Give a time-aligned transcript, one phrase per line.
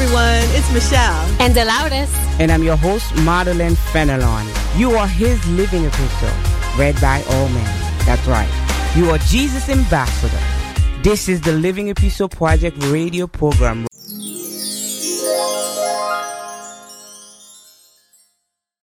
[0.00, 0.40] everyone.
[0.56, 1.26] It's Michelle.
[1.40, 2.10] And Delauris.
[2.40, 4.46] And I'm your host, Madeline Fenelon.
[4.78, 6.30] You are his living epistle,
[6.78, 7.96] read by all men.
[8.06, 8.48] That's right.
[8.96, 10.40] You are Jesus' ambassador.
[11.02, 13.86] This is the Living Epistle Project radio program.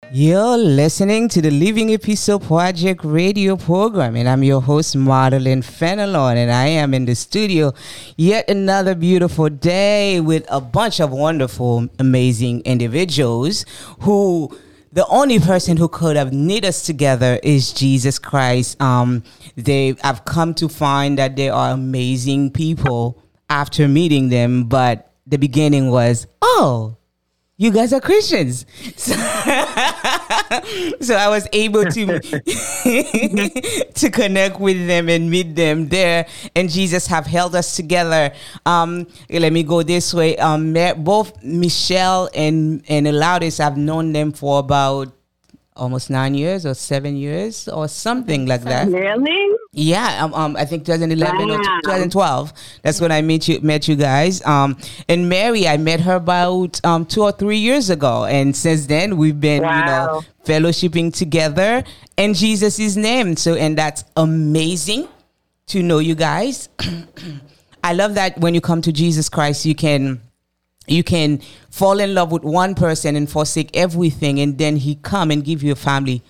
[0.09, 6.37] You're listening to the Living Epistle Project radio program, and I'm your host, Madeline Fenelon,
[6.37, 7.73] and I am in the studio
[8.15, 13.65] yet another beautiful day with a bunch of wonderful, amazing individuals
[13.99, 14.57] who
[14.93, 18.81] the only person who could have knit us together is Jesus Christ.
[18.81, 19.23] Um,
[19.57, 25.37] they I've come to find that they are amazing people after meeting them, but the
[25.37, 26.95] beginning was, oh,
[27.57, 28.67] you guys are Christians.
[28.95, 29.13] So,
[31.01, 32.19] so I was able to
[33.95, 36.27] to connect with them and meet them there.
[36.55, 38.31] And Jesus have held us together.
[38.63, 40.37] Um, let me go this way.
[40.37, 45.16] Um, both Michelle and and Elauris, I've known them for about
[45.77, 48.87] almost nine years or seven years or something like that.
[48.87, 49.55] Really?
[49.71, 51.55] Yeah, um, um, I think 2011 wow.
[51.55, 52.53] or 2012.
[52.81, 54.45] That's when I met you met you guys.
[54.45, 58.87] Um, and Mary, I met her about um two or three years ago, and since
[58.87, 59.79] then we've been wow.
[59.79, 61.83] you know fellowshipping together
[62.17, 63.35] in Jesus' name.
[63.35, 65.07] So, and that's amazing
[65.67, 66.69] to know you guys.
[67.83, 70.21] I love that when you come to Jesus Christ, you can
[70.87, 75.29] you can fall in love with one person and forsake everything and then he come
[75.31, 76.23] and give you a family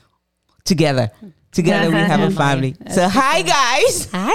[0.66, 1.10] together
[1.52, 4.34] together we have a family so hi guys hi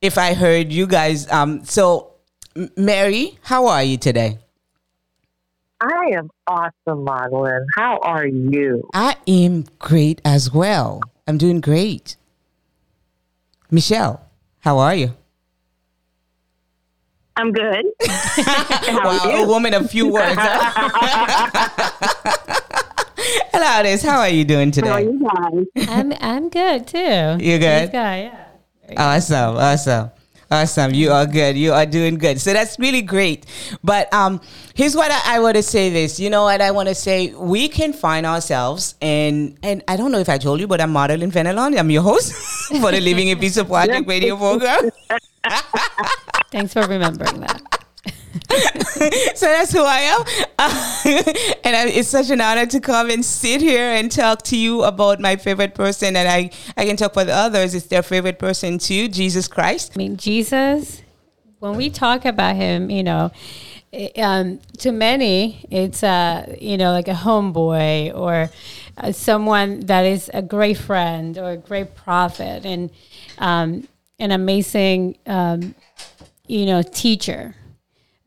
[0.00, 2.14] if i heard you guys um so
[2.76, 4.38] mary how are you today
[5.78, 7.66] I am awesome, Madeline.
[7.74, 8.88] How are you?
[8.94, 11.02] I am great as well.
[11.26, 12.16] I'm doing great.
[13.70, 14.24] Michelle,
[14.60, 15.14] how are you?
[17.36, 17.84] I'm good.
[18.88, 20.38] wow, a woman of few words.
[23.52, 24.02] Hello, Liz.
[24.02, 24.88] How are you doing today?
[24.88, 25.18] How are you
[25.74, 25.88] guys?
[25.88, 27.36] I'm I'm good too.
[27.40, 27.90] You good?
[27.92, 28.94] Guy, yeah.
[28.96, 30.10] Awesome, awesome.
[30.48, 30.94] Awesome.
[30.94, 31.56] You are good.
[31.56, 32.40] You are doing good.
[32.40, 33.46] So that's really great.
[33.82, 34.40] But um,
[34.74, 36.20] here's what I, I want to say this.
[36.20, 37.34] You know what I want to say?
[37.34, 40.92] We can find ourselves and and I don't know if I told you, but I'm
[40.92, 41.76] Madeline Fenelon.
[41.76, 42.32] I'm your host
[42.80, 44.90] for the Living Epistle Project radio program.
[46.52, 47.75] Thanks for remembering that.
[49.34, 50.20] so that's who I am.
[50.58, 51.02] Uh,
[51.64, 54.82] and I, it's such an honor to come and sit here and talk to you
[54.82, 56.16] about my favorite person.
[56.16, 57.74] And I, I can talk for the others.
[57.74, 59.92] It's their favorite person too, Jesus Christ.
[59.94, 61.02] I mean, Jesus,
[61.58, 63.30] when we talk about him, you know,
[64.18, 68.50] um, to many, it's uh, you know like a homeboy or
[68.98, 72.90] uh, someone that is a great friend or a great prophet and
[73.38, 73.86] um,
[74.18, 75.74] an amazing um,
[76.46, 77.54] you know teacher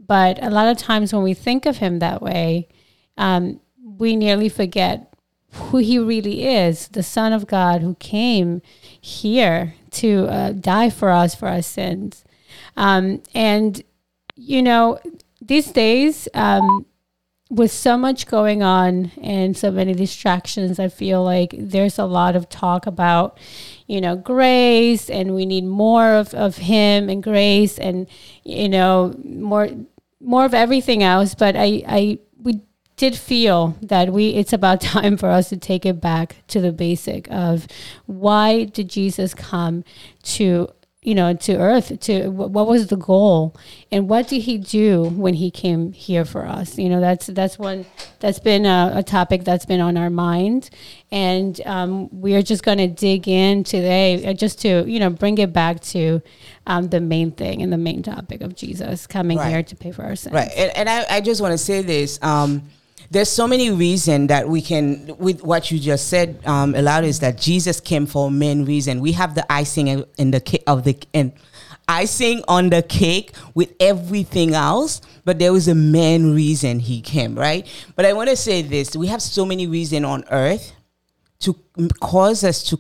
[0.10, 2.68] but a lot of times when we think of him that way,
[3.16, 3.60] um,
[4.00, 5.14] we nearly forget
[5.52, 8.64] who he really is the Son of God who came
[9.00, 12.26] here to uh, die for us for our sins.
[12.76, 13.84] Um, and,
[14.36, 15.00] you know,
[15.42, 16.88] these days, um,
[17.52, 22.36] with so much going on and so many distractions, I feel like there's a lot
[22.36, 23.38] of talk about,
[23.86, 28.08] you know, grace and we need more of, of Him and grace and,
[28.44, 29.70] you know, more
[30.20, 32.62] more of everything else, but I, I we
[32.98, 36.72] did feel that we it's about time for us to take it back to the
[36.72, 37.68] basic of
[38.06, 39.84] why did Jesus come
[40.24, 40.70] to
[41.02, 43.56] you know to earth to what was the goal?
[43.92, 46.78] And what did he do when he came here for us?
[46.78, 47.86] You know that's that's one
[48.20, 50.70] that's been a, a topic that's been on our mind.
[51.12, 55.38] And um, we're just going to dig in today uh, just to you know bring
[55.38, 56.22] it back to
[56.68, 59.50] um, the main thing and the main topic of jesus coming right.
[59.50, 60.34] here to pay for our sins.
[60.34, 60.52] Right.
[60.56, 62.64] And, and I, I just want to say this um,
[63.12, 67.20] there's so many reasons that we can with what you just said um allowed is
[67.20, 69.02] that jesus came for a main reason.
[69.02, 71.34] We have the icing in the cake of the and
[71.88, 77.36] icing on the cake with everything else but there was a main reason he came
[77.36, 77.66] right?
[77.96, 80.74] But i want to say this we have so many reasons on earth
[81.40, 81.56] to
[82.00, 82.80] cause us to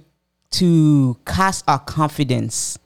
[0.52, 2.78] to cast our confidence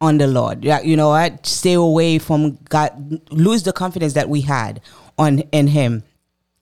[0.00, 0.64] on the lord.
[0.64, 1.46] Yeah you know what?
[1.46, 4.80] Stay away from god lose the confidence that we had
[5.18, 6.02] on in him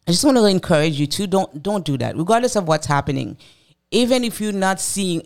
[0.07, 3.37] I just want to encourage you to don't don't do that, regardless of what's happening.
[3.91, 5.23] Even if you're not seeing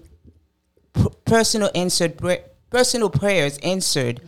[1.24, 2.20] personal answered
[2.70, 4.20] personal prayers answered,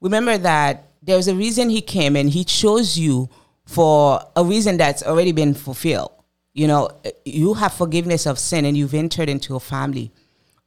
[0.00, 3.28] remember that there's a reason he came and he chose you
[3.66, 6.12] for a reason that's already been fulfilled.
[6.54, 6.90] You know,
[7.24, 10.12] you have forgiveness of sin and you've entered into a family.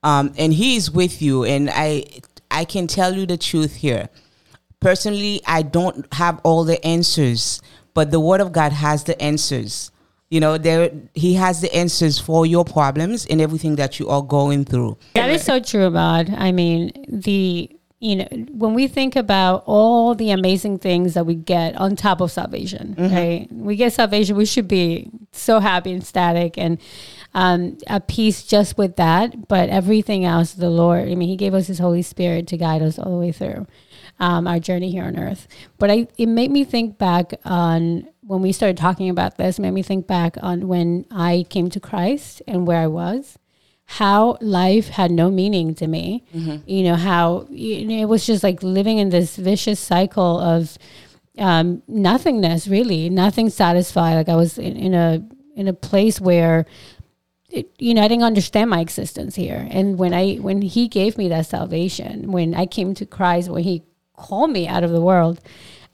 [0.04, 1.44] Um, and he is with you.
[1.44, 2.06] And I,
[2.52, 4.10] I can tell you the truth here.
[4.80, 7.62] Personally, I don't have all the answers,
[7.98, 9.90] but the Word of God has the answers.
[10.30, 14.22] You know, there He has the answers for your problems and everything that you are
[14.22, 15.00] going through.
[15.16, 16.32] That is so true, Ahmad.
[16.38, 21.34] I mean, the you know, when we think about all the amazing things that we
[21.34, 23.16] get on top of salvation, mm-hmm.
[23.16, 23.48] right?
[23.52, 26.78] We get salvation, we should be so happy and static and
[27.34, 29.48] um, at peace just with that.
[29.48, 32.84] But everything else, the Lord, I mean, He gave us His Holy Spirit to guide
[32.84, 33.66] us all the way through
[34.20, 35.48] um, our journey here on earth.
[35.78, 39.72] But I, it made me think back on when we started talking about this, made
[39.72, 43.38] me think back on when I came to Christ and where I was
[43.90, 46.24] how life had no meaning to me.
[46.36, 46.70] Mm-hmm.
[46.70, 50.78] You know, how you know, it was just like living in this vicious cycle of
[51.38, 54.16] um, nothingness, really, nothing satisfied.
[54.16, 55.24] Like I was in, in a
[55.56, 56.66] in a place where
[57.50, 59.66] it, you know, I didn't understand my existence here.
[59.72, 63.64] And when I when he gave me that salvation, when I came to Christ, when
[63.64, 63.84] he
[64.18, 65.40] called me out of the world,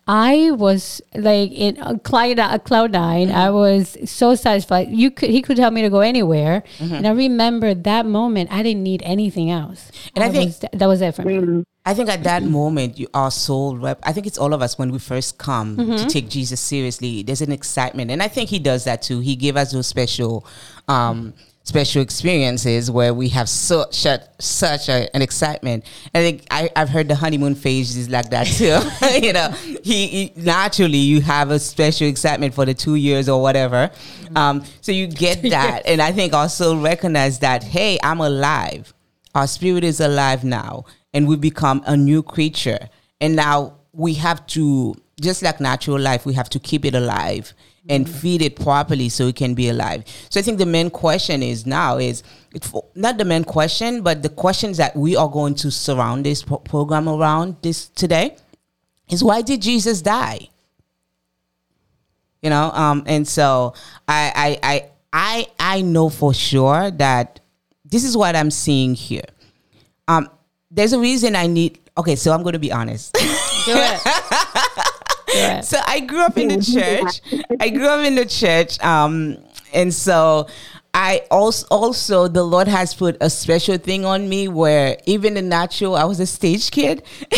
[0.06, 3.36] I was like in a cloud, a cloud 9 mm-hmm.
[3.36, 4.90] I was so satisfied.
[4.90, 6.94] You could he could tell me to go anywhere, mm-hmm.
[6.94, 8.52] and I remember that moment.
[8.52, 9.92] I didn't need anything else.
[10.14, 11.38] And I, I think was, that was it for me.
[11.38, 11.62] Mm-hmm.
[11.86, 14.00] I think at that moment, you are soul rep.
[14.04, 15.96] I think it's all of us when we first come mm-hmm.
[15.96, 17.24] to take Jesus seriously.
[17.24, 19.22] There's an excitement, and I think He does that too.
[19.22, 20.46] He gave us those special.
[20.90, 21.34] Um,
[21.64, 24.06] special experiences where we have such
[24.40, 25.86] such a, an excitement.
[26.14, 28.80] I think I, have heard the honeymoon phase is like that too.
[29.26, 29.50] you know,
[29.82, 33.90] he, he, naturally you have a special excitement for the two years or whatever.
[34.36, 38.94] Um, so you get that, and I think also recognize that hey, I'm alive.
[39.34, 42.90] Our spirit is alive now, and we become a new creature.
[43.20, 47.54] And now we have to, just like natural life, we have to keep it alive
[47.90, 50.04] and feed it properly so it can be alive.
[50.30, 52.24] So I think the main question is now is
[52.96, 56.60] not the main question, but the questions that we are going to surround this pro-
[56.60, 58.38] program around this today
[59.10, 60.50] is why did Jesus die?
[62.42, 63.74] You know, um, and so
[64.08, 65.48] I, I, I, I,
[65.78, 67.40] I know for sure that
[67.86, 69.26] this is what I'm seeing here.
[70.08, 70.30] Um,
[70.70, 71.80] there's a reason I need.
[71.98, 73.14] Okay, so I'm going to be honest.
[73.14, 73.20] Do
[73.68, 74.02] it.
[75.62, 77.44] So I grew up in the church.
[77.60, 78.80] I grew up in the church.
[78.84, 79.38] Um,
[79.74, 80.48] and so
[80.94, 85.50] I also also the Lord has put a special thing on me where even in
[85.50, 87.02] natural I was a stage kid,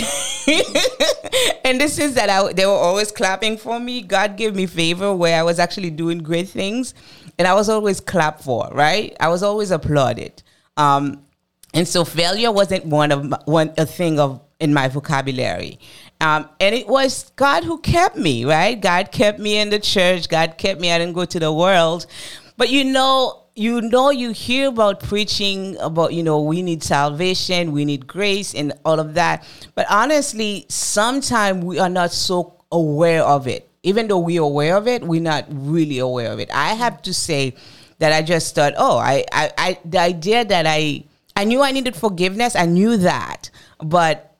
[1.64, 4.02] and this is that I they were always clapping for me.
[4.02, 6.94] God gave me favor where I was actually doing great things,
[7.40, 8.70] and I was always clapped for.
[8.74, 10.44] Right, I was always applauded.
[10.76, 11.24] Um,
[11.74, 15.80] and so failure wasn't one of my, one a thing of in my vocabulary.
[16.26, 18.74] Um, and it was God who kept me, right?
[18.74, 20.28] God kept me in the church.
[20.28, 20.92] God kept me.
[20.92, 22.08] I didn't go to the world.
[22.58, 27.72] But you know, you know, you hear about preaching about, you know, we need salvation,
[27.72, 29.46] we need grace, and all of that.
[29.76, 33.70] But honestly, sometimes we are not so aware of it.
[33.84, 36.50] Even though we're aware of it, we're not really aware of it.
[36.52, 37.54] I have to say
[38.00, 41.04] that I just thought, oh, I, I, I the idea that I,
[41.36, 42.56] I knew I needed forgiveness.
[42.56, 44.35] I knew that, but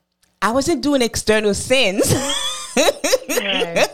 [0.46, 2.04] I wasn't doing external sins.
[2.76, 3.88] I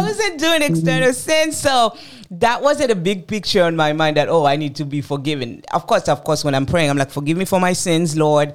[0.00, 1.56] wasn't doing external sins.
[1.56, 1.98] So
[2.30, 5.64] that wasn't a big picture in my mind that, oh, I need to be forgiven.
[5.72, 8.54] Of course, of course, when I'm praying, I'm like, forgive me for my sins, Lord.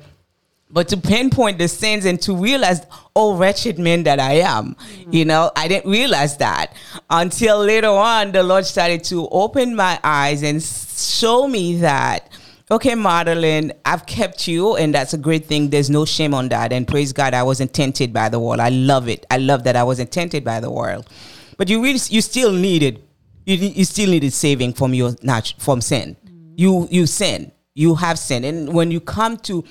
[0.70, 5.14] But to pinpoint the sins and to realize, oh, wretched man that I am, mm-hmm.
[5.14, 6.78] you know, I didn't realize that
[7.10, 12.30] until later on, the Lord started to open my eyes and show me that
[12.72, 15.70] okay, Madeline, I've kept you, and that's a great thing.
[15.70, 16.74] There's no shame on that.
[16.74, 18.60] And praise God, I wasn't tempted by the world.
[18.60, 19.26] I love it.
[19.30, 21.10] I love that I wasn't tempted by the world.
[21.58, 23.04] But you really, you still needed,
[23.46, 25.14] you, you still needed saving from your
[25.58, 26.16] from sin.
[26.56, 27.52] You you sin.
[27.76, 29.64] You have sin, and when you come to,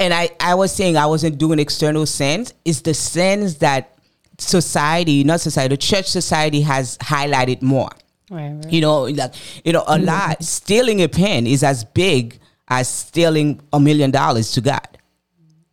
[0.00, 2.52] and I I was saying I wasn't doing external sins.
[2.64, 3.96] It's the sins that
[4.38, 7.90] society, not society, the church society has highlighted more.
[8.30, 8.72] Right, right.
[8.72, 10.04] You know, like you know, a mm-hmm.
[10.04, 14.98] lot stealing a pen is as big as stealing a million dollars to God,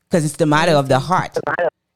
[0.07, 1.38] because it's the matter of the heart.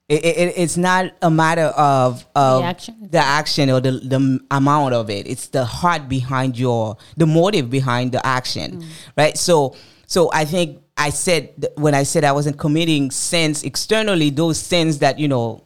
[0.09, 3.07] It, it, it's not a matter of, of the, action.
[3.11, 5.27] the action or the, the amount of it.
[5.27, 8.87] It's the heart behind your the motive behind the action, mm.
[9.15, 9.37] right?
[9.37, 9.75] So
[10.07, 14.97] so I think I said when I said I wasn't committing sins externally, those sins
[14.99, 15.63] that you know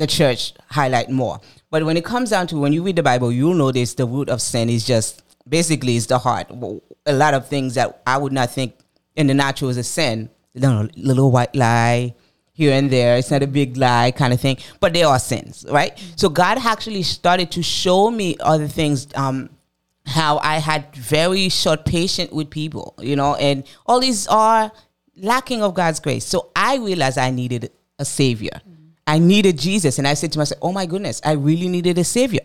[0.00, 1.40] the church highlight more.
[1.70, 4.30] But when it comes down to when you read the Bible, you'll notice the root
[4.30, 6.50] of sin is just basically is the heart.
[7.04, 8.74] A lot of things that I would not think
[9.14, 10.30] in the natural is a sin.
[10.54, 12.14] Little white lie
[12.52, 13.18] here and there.
[13.18, 15.92] It's not a big lie kind of thing, but they are sins, right?
[16.16, 19.06] So God actually started to show me other things.
[19.14, 19.50] Um,
[20.06, 24.72] how I had very short patience with people, you know, and all these are
[25.14, 26.24] lacking of God's grace.
[26.24, 28.60] So I realized I needed a savior.
[29.06, 29.98] I needed Jesus.
[29.98, 32.42] And I said to myself, oh my goodness, I really needed a savior.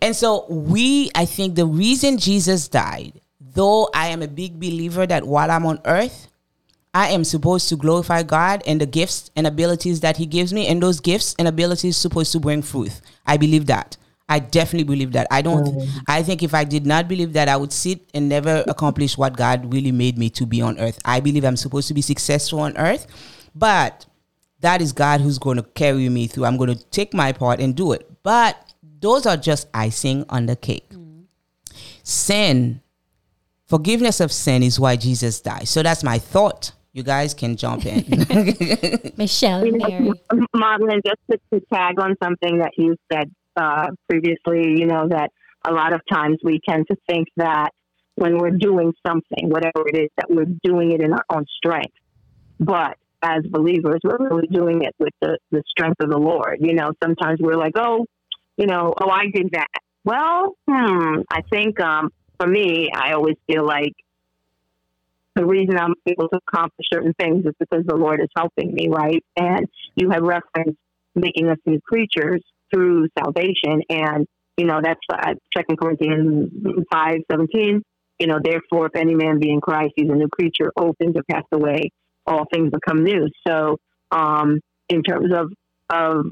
[0.00, 5.06] And so we, I think the reason Jesus died, though I am a big believer
[5.06, 6.28] that while I'm on earth,
[6.92, 10.68] I am supposed to glorify God and the gifts and abilities that He gives me,
[10.68, 13.00] and those gifts and abilities supposed to bring fruit.
[13.26, 13.96] I believe that.
[14.28, 15.26] I definitely believe that.
[15.30, 15.88] I don't.
[16.08, 19.36] I think if I did not believe that, I would sit and never accomplish what
[19.36, 20.98] God really made me to be on earth.
[21.04, 23.06] I believe I'm supposed to be successful on earth,
[23.54, 24.06] but
[24.64, 26.46] that is God who's going to carry me through.
[26.46, 28.10] I'm going to take my part and do it.
[28.22, 28.56] But
[29.00, 30.88] those are just icing on the cake.
[30.90, 31.24] Mm.
[32.02, 32.80] Sin,
[33.66, 35.68] forgiveness of sin is why Jesus died.
[35.68, 36.72] So that's my thought.
[36.92, 38.04] You guys can jump in.
[39.16, 40.12] Michelle, Mary.
[40.54, 45.30] Madeline, just to, to tag on something that you said uh, previously, you know, that
[45.66, 47.70] a lot of times we tend to think that
[48.14, 51.94] when we're doing something, whatever it is, that we're doing it in our own strength.
[52.60, 56.58] But as believers, we're really doing it with the, the strength of the Lord.
[56.60, 58.04] You know, sometimes we're like, oh,
[58.56, 59.68] you know, oh, I did that.
[60.04, 63.94] Well, hmm, I think um, for me, I always feel like
[65.34, 68.88] the reason I'm able to accomplish certain things is because the Lord is helping me,
[68.88, 69.24] right?
[69.36, 70.78] And you have referenced
[71.14, 73.82] making us new creatures through salvation.
[73.88, 74.26] And,
[74.56, 76.50] you know, that's uh, Second Corinthians
[76.92, 77.82] 5 17.
[78.20, 80.70] You know, therefore, if any man be in Christ, he's a new creature.
[80.76, 81.90] Old things are passed away,
[82.26, 83.28] all things become new.
[83.46, 83.78] So,
[84.10, 85.52] um, in terms of,
[85.90, 86.26] of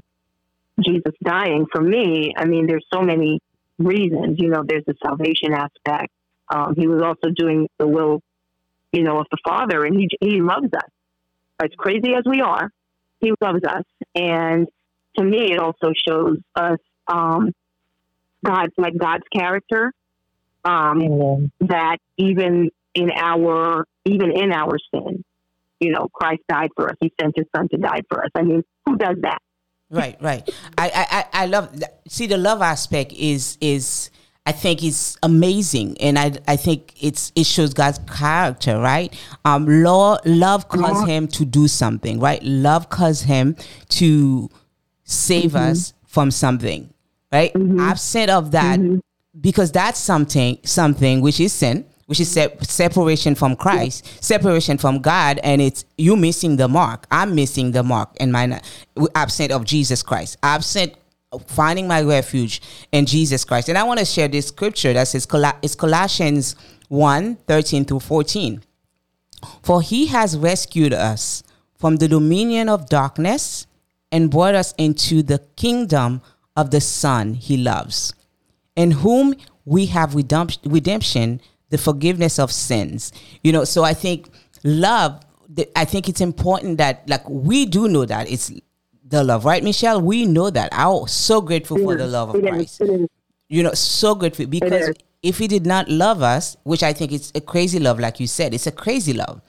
[0.80, 3.40] Jesus dying, for me, I mean, there's so many
[3.78, 4.38] reasons.
[4.38, 6.12] You know, there's the salvation aspect.
[6.49, 8.20] Um, he was also doing the will,
[8.92, 10.90] you know, of the Father, and he he loves us.
[11.62, 12.70] As crazy as we are,
[13.20, 13.84] he loves us,
[14.14, 14.66] and
[15.16, 17.52] to me, it also shows us um,
[18.44, 19.92] God, like God's character.
[20.64, 25.25] Um, that even in our even in our sin,
[25.83, 26.97] you know, Christ died for us.
[27.01, 28.31] He sent His Son to die for us.
[28.35, 29.39] I mean, who does that?
[29.91, 30.49] Right, right.
[30.79, 31.71] I, I, I love.
[32.09, 34.11] See, the love aspect is is
[34.47, 39.15] I think is amazing, and I I think it's it shows God's character, right?
[39.45, 41.15] Um, law, love caused yeah.
[41.15, 42.43] him to do something, right?
[42.43, 43.55] Love caused him
[43.91, 44.49] to
[45.05, 45.71] save mm-hmm.
[45.71, 46.93] us from something,
[47.31, 47.53] right?
[47.53, 47.81] Mm-hmm.
[47.81, 48.99] Absent of that, mm-hmm.
[49.39, 54.99] because that's something, something which is sin, which is se- separation from Christ, separation from
[54.99, 57.07] God, and it's you missing the mark.
[57.11, 58.61] I'm missing the mark, and my
[59.14, 60.92] absent of Jesus Christ, absent
[61.47, 62.61] finding my refuge
[62.92, 63.71] in Jesus Christ.
[63.71, 65.26] And I want to share this scripture that says
[65.62, 66.54] it's Colossians
[66.88, 68.62] 1 13 through 14.
[69.62, 71.42] For he has rescued us
[71.78, 73.66] from the dominion of darkness
[74.11, 76.21] and brought us into the kingdom
[76.59, 78.12] of the Son he loves,
[78.76, 81.40] in whom we have redemption,
[81.73, 83.12] the forgiveness of sins.
[83.43, 84.29] You know, so I think
[84.62, 85.21] love,
[85.75, 88.52] I think it's important that, like, we do know that it's
[89.05, 90.00] the love, right, Michelle?
[90.00, 90.69] We know that.
[90.73, 92.81] I'm so grateful for the love of Christ.
[93.49, 97.33] You know, so grateful because if he did not love us, which I think it's
[97.35, 99.43] a crazy love, like you said, it's a crazy love.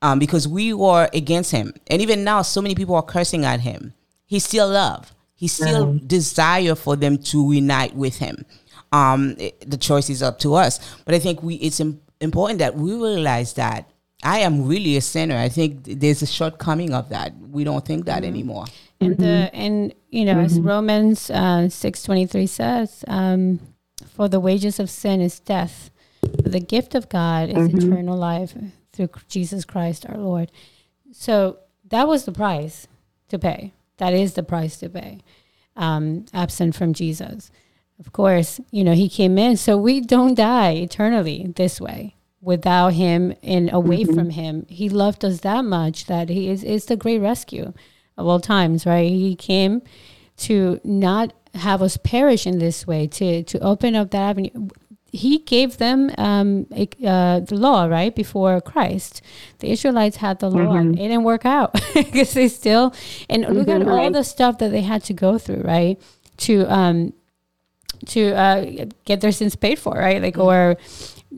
[0.00, 1.72] Um, because we were against him.
[1.86, 3.94] And even now, so many people are cursing at him
[4.32, 5.12] he still love.
[5.34, 6.06] He still mm-hmm.
[6.06, 8.46] desire for them to unite with him.
[8.92, 10.78] Um, it, the choice is up to us.
[11.04, 13.90] But I think we it's Im- important that we realize that
[14.22, 15.36] I am really a sinner.
[15.36, 17.32] I think there's a shortcoming of that.
[17.38, 18.34] We don't think that mm-hmm.
[18.34, 18.66] anymore.
[19.00, 19.22] And mm-hmm.
[19.22, 20.68] the and you know as mm-hmm.
[20.68, 23.60] Romans uh, six twenty three says, um,
[24.14, 27.78] for the wages of sin is death, but the gift of God is mm-hmm.
[27.78, 28.54] eternal life
[28.92, 30.52] through Jesus Christ our Lord.
[31.12, 31.58] So
[31.88, 32.88] that was the price
[33.28, 33.72] to pay
[34.02, 35.20] that is the price to pay.
[35.76, 37.52] Um, absent from Jesus.
[38.04, 42.94] Of course, you know, he came in so we don't die eternally this way without
[42.94, 44.14] him and away mm-hmm.
[44.14, 44.66] from him.
[44.68, 47.72] He loved us that much that he is, is the great rescue
[48.18, 49.08] of all times, right?
[49.08, 49.82] He came
[50.38, 54.68] to not have us perish in this way, to, to open up that avenue
[55.12, 59.20] he gave them um, uh, the law right before Christ.
[59.58, 60.74] The Israelites had the law.
[60.74, 60.94] Mm-hmm.
[60.94, 62.94] It didn't work out because they still
[63.28, 66.00] and mm-hmm, look at all the stuff that they had to go through, right?
[66.38, 67.12] To um,
[68.06, 70.20] to uh, get their sins paid for, right?
[70.22, 70.42] Like mm-hmm.
[70.42, 70.76] or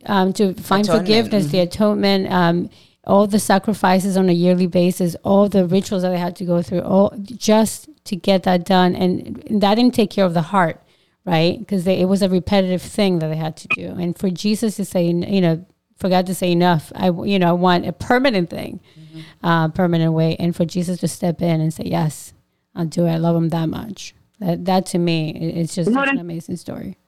[0.07, 1.07] um, to find atonement.
[1.07, 1.69] forgiveness, the mm-hmm.
[1.69, 2.33] atonement.
[2.33, 2.71] Um,
[3.07, 6.63] all the sacrifices on a yearly basis, all the rituals that they had to go
[6.63, 10.81] through, all just to get that done, and that didn't take care of the heart
[11.25, 11.59] right?
[11.59, 13.89] Because it was a repetitive thing that they had to do.
[13.89, 15.65] And for Jesus to say, you know,
[15.97, 16.93] forgot to say enough.
[16.95, 19.47] I, you know, I want a permanent thing, mm-hmm.
[19.47, 20.37] uh, permanent way.
[20.39, 22.33] And for Jesus to step in and say, yes,
[22.75, 23.13] I'll do it.
[23.13, 24.15] I love him that much.
[24.45, 26.99] That, that to me, it's just such an amazing story.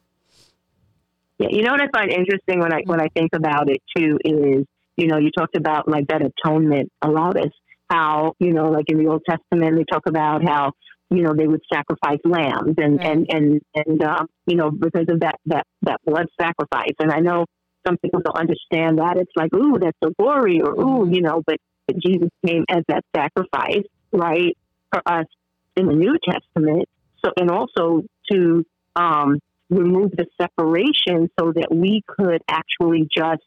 [1.37, 4.17] Yeah, you know what I find interesting when I when I think about it too
[4.25, 4.65] is
[4.95, 6.91] you know you talked about like that atonement.
[7.03, 7.51] A lot is
[7.91, 10.71] how you know like in the Old Testament they talk about how
[11.11, 13.05] you know they would sacrifice lambs and Right.
[13.05, 16.95] and and and um, you know because of that that that blood sacrifice.
[16.99, 17.45] And I know
[17.85, 21.43] some people don't understand that it's like ooh that's so gory or ooh you know
[21.45, 21.57] but
[22.03, 24.57] Jesus came as that sacrifice right
[24.91, 25.25] for us
[25.75, 26.89] in the New Testament.
[27.23, 33.41] So and also to um, remove the separation so that we could actually just.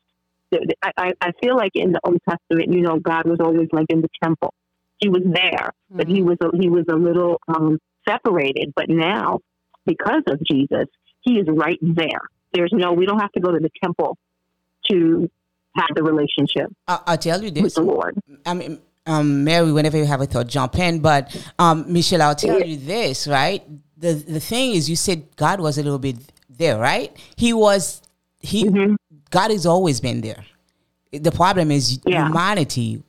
[0.83, 3.87] I, I- I feel like in the Old Testament, you know, God was always like
[3.89, 4.53] in the temple.
[4.99, 8.73] He was there, but he was a, he was a little um, separated.
[8.75, 9.39] But now,
[9.87, 10.87] because of Jesus,
[11.23, 12.23] he is right there.
[12.53, 14.19] There's no, we don't have to go to the temple
[14.91, 15.31] to
[15.77, 18.19] have the relationship I- I'll tell you this, with the Lord.
[18.45, 21.01] I mean, um, Mary, whenever you have a thought, jump in.
[21.01, 21.23] But
[21.59, 23.63] um, Michelle, I'll tell you this, right?
[24.05, 26.17] The the thing is, you said God was a little bit
[26.49, 27.11] there, right?
[27.37, 28.03] He was.
[28.41, 28.97] He Mhm.
[29.31, 30.43] God has always been there.
[31.13, 32.27] The problem is Yeah.
[32.27, 33.03] humanity,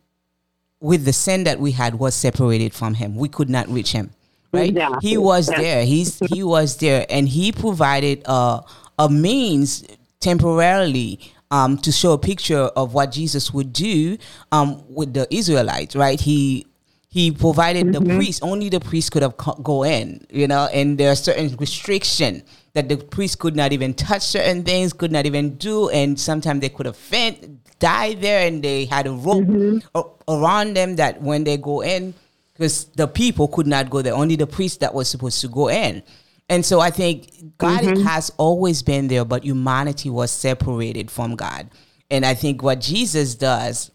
[0.90, 3.16] with the sin that we had, was separated from Him.
[3.16, 4.10] We could not reach Him.
[4.54, 4.70] Right?
[4.70, 5.10] Exactly.
[5.10, 5.62] He was Yeah.
[5.62, 5.86] there.
[5.86, 8.62] He's he was there, and He provided a
[9.00, 9.84] a means
[10.20, 14.18] temporarily um, to show a picture of what Jesus would do
[14.52, 15.96] um, with the Israelites.
[15.96, 16.20] Right?
[16.20, 16.66] He
[17.10, 18.42] he provided the priest.
[18.42, 20.70] Only the priest could have co- go in you know?
[20.74, 22.42] And there are certain restriction
[22.74, 25.90] that the priest could not even touch certain things could not even do.
[25.90, 29.46] And sometimes they could have faint die there and they had a rope
[29.94, 32.14] a- around them that when they go in
[32.54, 34.14] because the people could not go there.
[34.14, 36.04] Only the priest that was supposed to go in
[36.52, 41.70] and so i think god has always been there but humanity was separated from god.
[42.12, 43.90] And i think what jesus does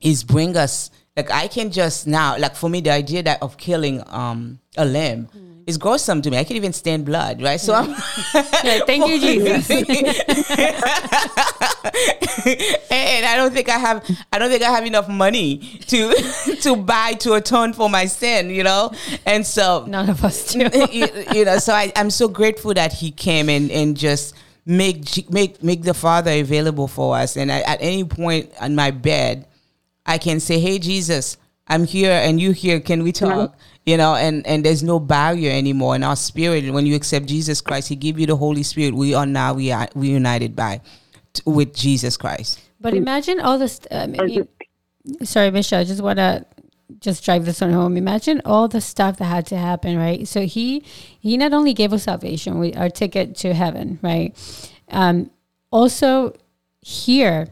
[0.00, 3.56] is bring us like I can just now like for me the idea that of
[3.56, 5.28] killing um a lamb
[5.66, 6.36] is gruesome to me.
[6.36, 7.60] I can't even stand blood, right?
[7.60, 7.94] So I'm
[8.86, 9.70] thank you, Jesus.
[12.90, 16.14] and I don't think I have I don't think I have enough money to
[16.62, 18.92] to buy to atone for my sin, you know?
[19.26, 20.68] And so None of us do.
[20.90, 24.34] you, you know, so I, I'm so grateful that he came and, and just
[24.66, 27.36] make make make the Father available for us.
[27.36, 29.46] And I, at any point on my bed,
[30.06, 32.80] I can say, "Hey, Jesus, I'm here, and you here.
[32.80, 36.70] Can we talk?" You know, and and there's no barrier anymore in our spirit.
[36.72, 38.94] When you accept Jesus Christ, He give you the Holy Spirit.
[38.94, 40.80] We are now we are we united by
[41.34, 42.60] t- with Jesus Christ.
[42.80, 43.80] But imagine all this.
[43.90, 44.48] I mean, you-
[45.22, 45.80] sorry, Michelle.
[45.80, 46.46] I just want to
[47.00, 47.96] just drive this one home.
[47.96, 50.26] Imagine all the stuff that had to happen, right?
[50.26, 50.82] So he
[51.20, 54.34] he not only gave us salvation, we, our ticket to heaven, right?
[54.88, 55.30] Um,
[55.70, 56.34] also,
[56.80, 57.48] here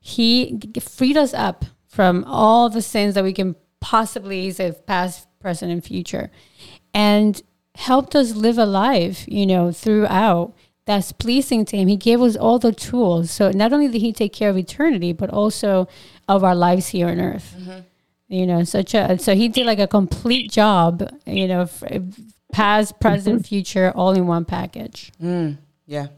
[0.00, 5.25] he freed us up from all the sins that we can possibly he said past,
[5.46, 6.28] present, and future,
[6.92, 7.40] and
[7.76, 10.52] helped us live a life, you know, throughout
[10.86, 11.86] that's pleasing to him.
[11.86, 13.30] He gave us all the tools.
[13.30, 15.86] So not only did he take care of eternity, but also
[16.26, 17.54] of our lives here on earth.
[18.28, 21.08] You know, such a so he did like a complete job.
[21.26, 21.68] You know,
[22.52, 25.12] past, present, future, all in one package.
[25.22, 26.08] Mm, yeah.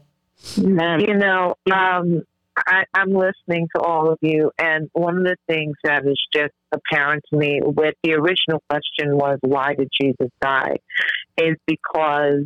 [0.55, 2.23] You know, um,
[2.67, 6.53] I, I'm listening to all of you, and one of the things that is just
[6.71, 10.77] apparent to me with the original question was, why did Jesus die?
[11.37, 12.45] Is because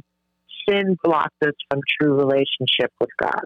[0.67, 3.43] sin blocked us from true relationship with God.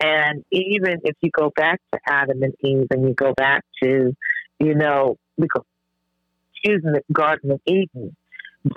[0.00, 4.14] And even if you go back to Adam and Eve and you go back to,
[4.60, 5.64] you know, because,
[6.52, 8.14] excuse me, the Garden of Eden,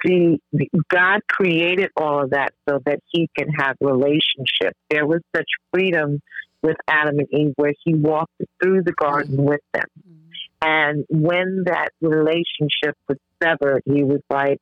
[0.04, 4.76] the, the God created all of that so that he can have relationship.
[4.90, 6.22] There was such freedom
[6.62, 9.86] with Adam and Eve where he walked through the garden with them.
[10.62, 14.60] And when that relationship was severed, he was like,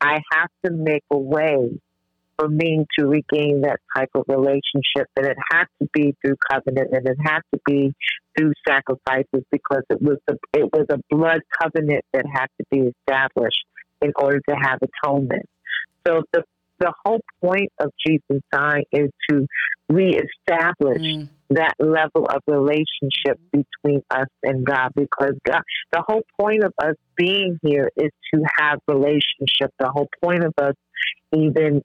[0.00, 1.78] I have to make a way
[2.38, 5.08] for me to regain that type of relationship.
[5.16, 7.94] And it had to be through covenant and it had to be
[8.36, 12.90] through sacrifices because it was a, it was a blood covenant that had to be
[12.90, 13.64] established
[14.02, 15.46] in order to have atonement.
[16.06, 16.42] So the
[16.80, 19.46] the whole point of Jesus dying is to
[19.88, 25.62] reestablish Mm, that level of relationship between us and God because God,
[25.92, 29.72] the whole point of us being here is to have relationship.
[29.78, 30.74] The whole point of us
[31.32, 31.82] even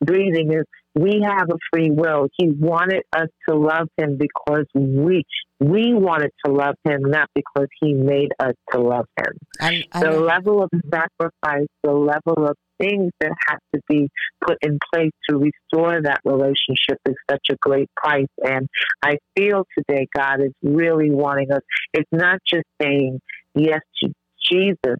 [0.00, 0.64] breathing is
[0.94, 2.28] we have a free will.
[2.36, 5.24] He wanted us to love him because we
[5.60, 10.00] we wanted to love him, not because he made us to love him I, I
[10.00, 10.20] the know.
[10.20, 14.10] level of sacrifice, the level of things that have to be
[14.44, 18.26] put in place to restore that relationship is such a great price.
[18.42, 18.68] And
[19.02, 21.62] I feel today God is really wanting us.
[21.92, 23.20] It's not just saying
[23.54, 24.12] yes to
[24.50, 24.98] Jesus,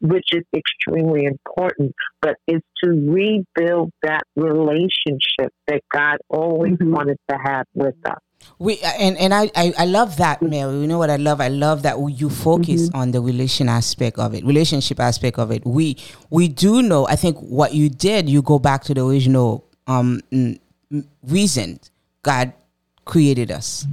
[0.00, 6.92] which is extremely important, but is to rebuild that relationship that God always mm-hmm.
[6.92, 8.18] wanted to have with us.
[8.58, 10.80] We and and I, I, I love that Mary.
[10.80, 11.40] You know what I love?
[11.40, 12.96] I love that you focus mm-hmm.
[12.96, 15.64] on the relation aspect of it, relationship aspect of it.
[15.66, 15.98] We
[16.30, 17.06] we do know.
[17.06, 20.20] I think what you did, you go back to the original um
[21.22, 21.80] reason
[22.22, 22.52] God
[23.04, 23.86] created us.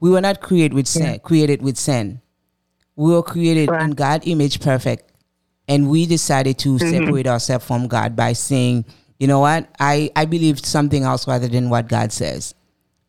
[0.00, 1.02] We were not created with sin.
[1.02, 1.18] Yeah.
[1.18, 2.20] Created with sin.
[2.96, 3.82] We were created right.
[3.82, 5.12] in God image perfect,
[5.68, 6.90] and we decided to mm-hmm.
[6.90, 8.84] separate ourselves from God by saying,
[9.18, 12.54] you know what, I I believe something else rather than what God says.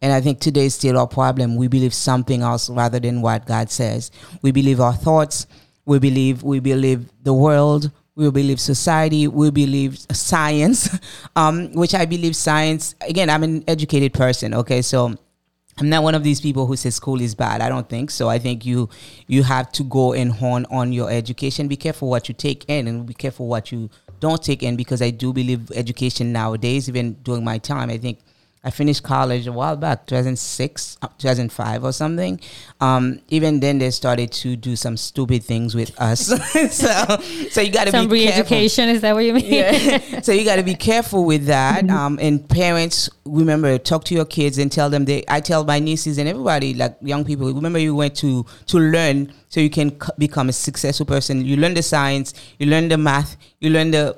[0.01, 1.55] And I think today is still our problem.
[1.55, 4.11] We believe something else rather than what God says.
[4.41, 5.47] We believe our thoughts.
[5.85, 7.91] We believe we believe the world.
[8.15, 9.27] We believe society.
[9.27, 10.97] We believe science,
[11.35, 12.95] um, which I believe science.
[13.01, 14.53] Again, I'm an educated person.
[14.53, 15.15] Okay, so
[15.79, 17.61] I'm not one of these people who says school is bad.
[17.61, 18.29] I don't think so.
[18.29, 18.89] I think you
[19.27, 21.67] you have to go and hone on your education.
[21.67, 24.75] Be careful what you take in, and be careful what you don't take in.
[24.75, 28.17] Because I do believe education nowadays, even during my time, I think
[28.67, 32.37] I finished college a while back, 2006, uh, 2005 or something.
[32.81, 36.25] Um, even then, they started to do some stupid things with us.
[36.75, 37.17] so,
[37.49, 38.89] so you got to be re-education.
[38.89, 39.53] Is that what you mean?
[39.53, 40.19] Yeah.
[40.21, 41.85] so you got to be careful with that.
[41.85, 41.97] Mm-hmm.
[41.97, 45.05] Um, and parents, remember, talk to your kids and tell them.
[45.05, 48.79] They, I tell my nieces and everybody, like young people, remember you went to to
[48.79, 51.45] learn so you can c- become a successful person.
[51.45, 54.17] You learn the science, you learn the math, you learn the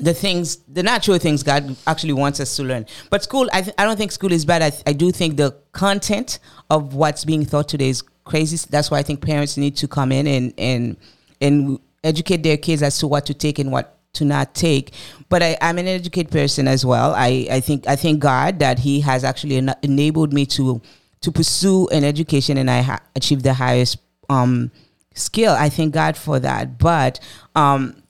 [0.00, 2.86] the things, the natural things God actually wants us to learn.
[3.10, 4.62] But school, I, th- I don't think school is bad.
[4.62, 6.38] I, th- I do think the content
[6.70, 8.56] of what's being taught today is crazy.
[8.70, 10.96] That's why I think parents need to come in and and
[11.40, 14.92] and educate their kids as to what to take and what to not take.
[15.28, 17.14] But I, am an educated person as well.
[17.14, 20.80] I, I think I thank God that He has actually en- enabled me to
[21.20, 24.70] to pursue an education and I ha- achieved the highest um,
[25.14, 25.52] skill.
[25.52, 26.78] I thank God for that.
[26.78, 27.20] But
[27.54, 28.02] um,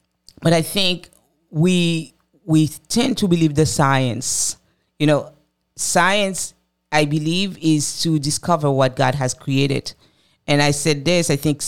[0.43, 1.11] but I think
[1.51, 4.57] we we tend to believe the science.
[4.99, 5.33] You know,
[5.77, 6.55] science
[6.91, 9.95] I believe is to discover what God has created.
[10.47, 11.63] And I said this, I think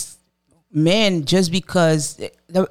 [0.73, 2.17] man just because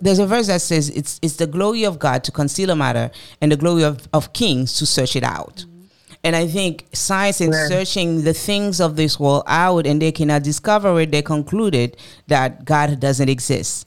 [0.00, 3.10] there's a verse that says it's it's the glory of God to conceal a matter
[3.42, 5.56] and the glory of, of kings to search it out.
[5.56, 5.80] Mm-hmm.
[6.24, 10.42] And I think science in searching the things of this world out and they cannot
[10.42, 11.96] discover it, they concluded
[12.26, 13.86] that God doesn't exist.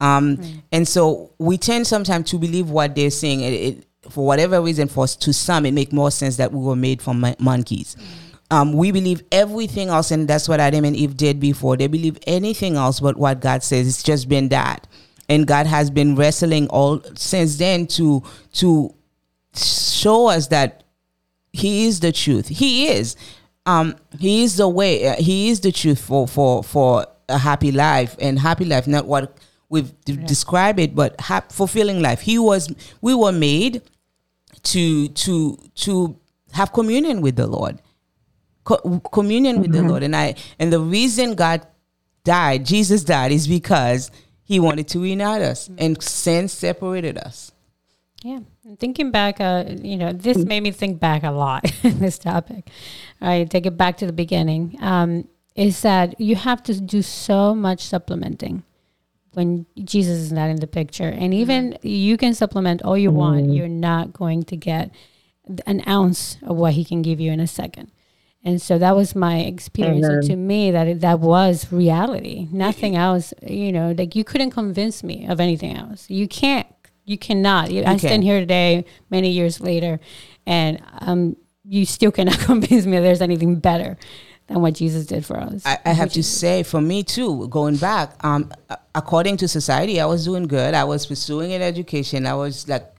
[0.00, 0.62] Um, mm.
[0.72, 3.40] And so we tend sometimes to believe what they're saying.
[3.40, 6.76] It, it, for whatever reason, for to some, it make more sense that we were
[6.76, 7.96] made from mon- monkeys.
[7.98, 8.04] Mm.
[8.50, 11.76] Um, we believe everything else, and that's what Adam and Eve did before.
[11.76, 13.88] They believe anything else but what God says.
[13.88, 14.86] It's just been that,
[15.28, 18.22] and God has been wrestling all since then to
[18.54, 18.94] to
[19.54, 20.84] show us that
[21.52, 22.48] He is the truth.
[22.48, 23.16] He is.
[23.66, 25.08] Um, he is the way.
[25.08, 29.06] Uh, he is the truth for for for a happy life and happy life, not
[29.06, 29.38] what
[29.74, 30.16] we've yeah.
[30.24, 32.20] described it, but ha- fulfilling life.
[32.20, 33.82] He was, we were made
[34.62, 36.18] to to to
[36.52, 37.82] have communion with the Lord,
[38.62, 39.62] Co- communion mm-hmm.
[39.62, 39.88] with the mm-hmm.
[39.88, 41.66] Lord, and I and the reason God
[42.22, 44.10] died, Jesus died, is because
[44.44, 45.84] He wanted to unite us, mm-hmm.
[45.84, 47.50] and sin separated us.
[48.22, 48.40] Yeah,
[48.78, 51.70] thinking back, uh, you know, this made me think back a lot.
[51.82, 52.70] this topic,
[53.20, 54.78] I take it back to the beginning.
[54.80, 58.64] Um, is that you have to do so much supplementing
[59.34, 61.08] when Jesus is not in the picture.
[61.08, 61.32] And mm-hmm.
[61.32, 61.86] even mm-hmm.
[61.86, 63.18] you can supplement all you mm-hmm.
[63.18, 64.90] want, you're not going to get
[65.66, 67.90] an ounce of what he can give you in a second.
[68.46, 70.06] And so that was my experience.
[70.06, 70.28] Mm-hmm.
[70.28, 72.46] to me, that it, that was reality.
[72.52, 73.32] Nothing else.
[73.42, 76.10] You know, like you couldn't convince me of anything else.
[76.10, 76.66] You can't.
[77.06, 77.70] You cannot.
[77.70, 80.00] You I stand here today, many years later,
[80.46, 83.96] and um, you still cannot convince me that there's anything better
[84.46, 85.64] than what Jesus did for us.
[85.64, 88.52] I, I have to say, for me too, going back, um,
[88.94, 90.74] according to society, I was doing good.
[90.74, 92.26] I was pursuing an education.
[92.26, 92.90] I was like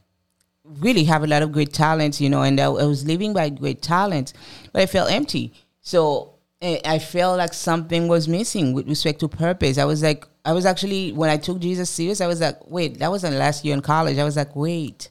[0.80, 3.48] really have a lot of great talents, you know, and I, I was living by
[3.50, 4.32] great talents,
[4.72, 5.52] but I felt empty.
[5.80, 9.78] So eh, I felt like something was missing with respect to purpose.
[9.78, 12.98] I was like, I was actually when I took Jesus serious, I was like, wait,
[12.98, 14.18] that was the last year in college.
[14.18, 15.10] I was like, wait,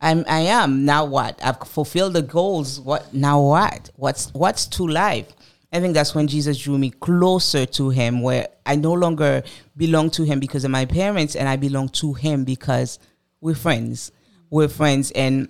[0.00, 1.38] I'm I am now what?
[1.42, 2.80] I've fulfilled the goals.
[2.80, 3.42] What now?
[3.42, 3.90] What?
[3.96, 5.28] What's what's to life?
[5.72, 9.42] I think that's when Jesus drew me closer to him, where I no longer
[9.76, 12.98] belong to him because of my parents, and I belong to him because
[13.40, 14.10] we're friends.
[14.50, 15.48] We're friends, and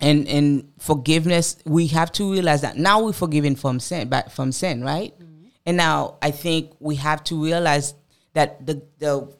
[0.00, 1.56] and and forgiveness.
[1.64, 5.14] We have to realize that now we're forgiven from sin, but from sin, right?
[5.14, 5.46] Mm-hmm.
[5.66, 7.94] And now I think we have to realize
[8.32, 9.32] that the the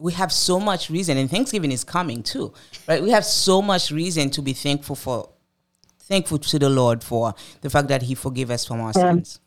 [0.00, 2.52] we have so much reason, and Thanksgiving is coming too,
[2.86, 3.02] right?
[3.02, 5.30] We have so much reason to be thankful for
[6.08, 9.40] thankful to the Lord for the fact that He forgave us from our sins.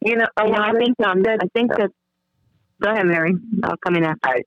[0.00, 1.90] You know, I think um, I think that
[2.82, 3.32] Go ahead, Mary.
[3.64, 4.18] I'll come in after.
[4.24, 4.42] I.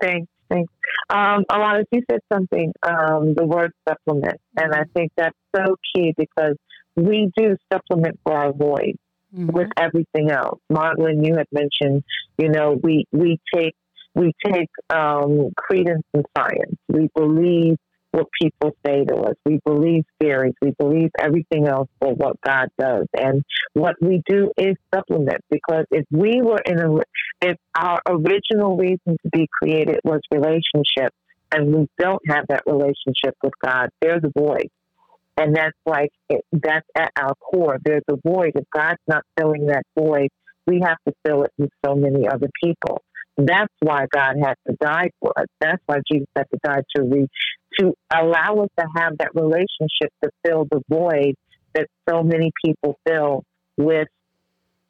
[0.00, 0.28] Thanks.
[0.48, 0.72] Thanks.
[1.10, 4.38] Um, Alana, you said something, um, the word supplement.
[4.56, 6.54] And I think that's so key because
[6.94, 8.96] we do supplement for our void
[9.34, 9.50] Mhm.
[9.52, 10.60] with everything else.
[10.70, 12.04] Marlon, you had mentioned,
[12.38, 13.74] you know, we, we take
[14.14, 16.76] we take um, credence in science.
[16.88, 17.78] We believe
[18.12, 19.34] what people say to us.
[19.44, 20.54] We believe theories.
[20.62, 23.06] We believe everything else for what God does.
[23.14, 26.98] And what we do is supplement because if we were in a,
[27.40, 31.12] if our original reason to be created was relationship
[31.50, 34.68] and we don't have that relationship with God, there's a void.
[35.36, 37.78] And that's like, it, that's at our core.
[37.82, 38.52] There's a void.
[38.54, 40.28] If God's not filling that void,
[40.66, 43.02] we have to fill it with so many other people.
[43.36, 45.46] That's why God had to die for us.
[45.60, 47.26] That's why Jesus had to die to re,
[47.78, 51.34] to allow us to have that relationship to fill the void
[51.74, 53.44] that so many people fill
[53.78, 54.08] with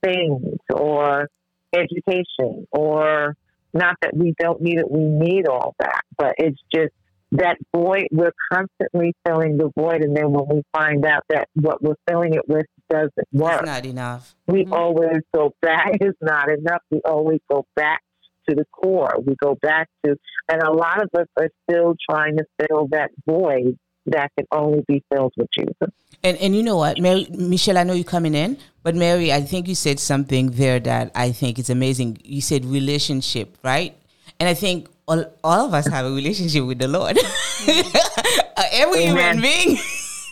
[0.03, 1.29] things or
[1.73, 3.35] education or
[3.73, 6.93] not that we don't need it, we need all that, but it's just
[7.31, 10.03] that void, we're constantly filling the void.
[10.03, 13.67] And then when we find out that what we're filling it with doesn't work, It's
[13.71, 14.35] not enough.
[14.47, 14.73] we Mhm.
[14.73, 15.93] always go back.
[16.03, 16.83] It's not enough.
[16.91, 18.03] We always go back
[18.49, 19.15] to the core.
[19.25, 20.17] We go back to,
[20.51, 24.85] and a lot of us are still trying to fill that void that can only
[24.89, 25.77] be filled with Jesus.
[26.25, 29.41] And and you know what, Mary Michelle, I know you're coming in, but Mary, I
[29.43, 32.19] think you said something there that I think is amazing.
[32.25, 33.97] You said relationship, right?
[34.39, 37.19] And I think all, all of us have a relationship with the Lord.
[38.73, 39.79] Every human being.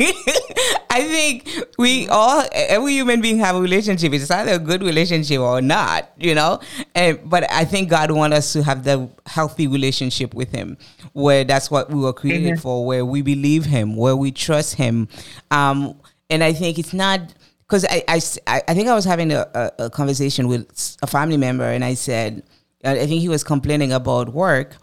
[0.90, 4.12] I think we all, every human being have a relationship.
[4.12, 6.60] It's either a good relationship or not, you know.
[6.94, 10.78] And but I think God wants us to have the healthy relationship with Him,
[11.12, 15.08] where that's what we were created for, where we believe Him, where we trust Him.
[15.50, 17.20] Um, and I think it's not
[17.68, 21.36] because I, I, I think I was having a, a, a conversation with a family
[21.36, 22.42] member, and I said,
[22.82, 24.76] I think he was complaining about work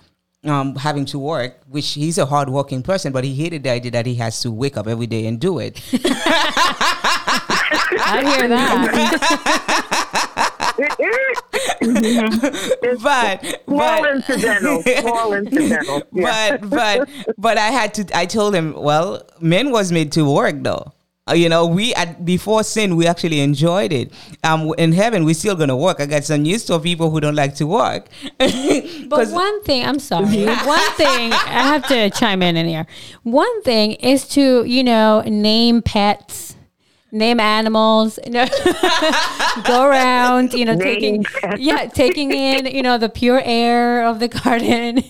[0.50, 4.06] um, having to work, which he's a hardworking person, but he hated the idea that
[4.06, 5.82] he has to wake up every day and do it.
[8.00, 10.08] I hear that.
[13.02, 16.04] but Small but incidental, small incidental.
[16.14, 16.58] Yeah.
[16.58, 18.18] but but but I had to.
[18.18, 20.94] I told him, well, men was made to work though.
[21.30, 24.12] Uh, You know, we at before sin, we actually enjoyed it.
[24.44, 26.00] Um, in heaven, we're still gonna work.
[26.00, 28.08] I got some news to people who don't like to work.
[28.40, 30.46] But 'Cause- one thing, I'm sorry.
[30.46, 32.86] one thing, I have to chime in in here.
[33.24, 36.56] One thing is to, you know, name pets,
[37.12, 38.48] name animals, you know,
[39.64, 41.60] go around, you know, Name taking, pets.
[41.60, 45.04] yeah, taking in, you know, the pure air of the garden.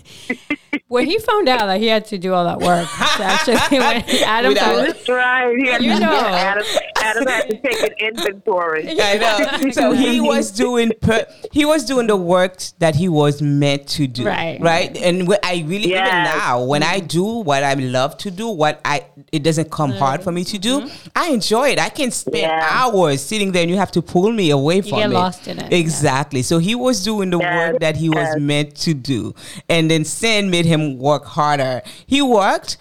[0.88, 4.04] When he found out that he had to do all that work, to actually, when
[4.26, 5.56] Adam Without- found, That's right.
[5.58, 6.13] He had You to- know.
[6.16, 6.63] Adam,
[6.98, 8.88] Adam had to take an inventory.
[9.02, 9.18] I
[9.62, 9.72] know.
[9.72, 14.08] So he was doing per, he was doing the work that he was meant to
[14.08, 14.26] do.
[14.26, 14.60] Right.
[14.62, 14.96] Right.
[14.98, 18.82] And wh- I really even now when I do what I love to do, what
[18.86, 20.00] I it doesn't come mm-hmm.
[20.00, 20.82] hard for me to do.
[20.82, 21.08] Mm-hmm.
[21.16, 21.80] I enjoy it.
[21.80, 22.68] I can spend Yeah.
[22.70, 25.13] hours sitting there, and you have to pull me away from get it.
[25.13, 25.78] lost in it, yeah.
[25.78, 26.42] Exactly.
[26.42, 28.40] So he was doing the Yes, work that he was yes.
[28.40, 29.34] meant to do,
[29.70, 31.82] and then sin made him work harder.
[32.06, 32.77] He worked.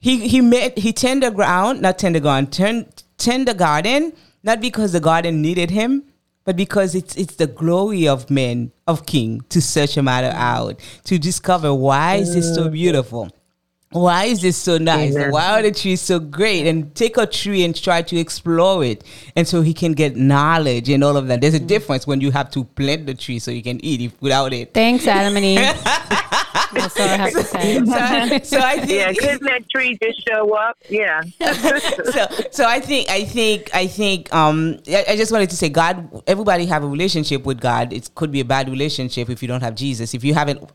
[0.00, 4.12] He he made he tend the ground, not tend the ground, tend tend the garden,
[4.42, 6.04] not because the garden needed him,
[6.44, 10.80] but because it's it's the glory of men of king to search a matter out
[11.04, 12.72] to discover why is this so mm.
[12.72, 13.30] beautiful.
[13.90, 15.16] Why is this so nice?
[15.16, 15.30] Amen.
[15.30, 16.66] Why are the trees so great?
[16.66, 19.02] And take a tree and try to explore it.
[19.34, 21.40] And so he can get knowledge and all of that.
[21.40, 21.66] There's a mm.
[21.66, 24.74] difference when you have to plant the tree so you can eat it without it.
[24.74, 25.60] thanks, Adam and Eve.
[26.74, 27.74] That's all I have to say.
[27.78, 30.76] So, so I think Yeah, couldn't that tree just show up?
[30.88, 31.22] Yeah.
[31.40, 35.68] so so I think I think I think um I, I just wanted to say
[35.68, 37.92] God everybody have a relationship with God.
[37.92, 40.14] It could be a bad relationship if you don't have Jesus.
[40.14, 40.70] If you haven't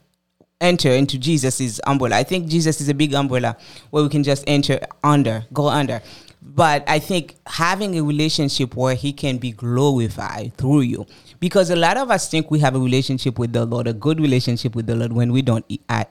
[0.62, 2.16] enter into Jesus' umbrella.
[2.16, 3.58] I think Jesus is a big umbrella
[3.90, 6.02] where we can just enter under, go under.
[6.42, 11.06] But I think having a relationship where he can be glorified through you.
[11.44, 14.18] Because a lot of us think we have a relationship with the Lord, a good
[14.22, 16.06] relationship with the Lord when we don't I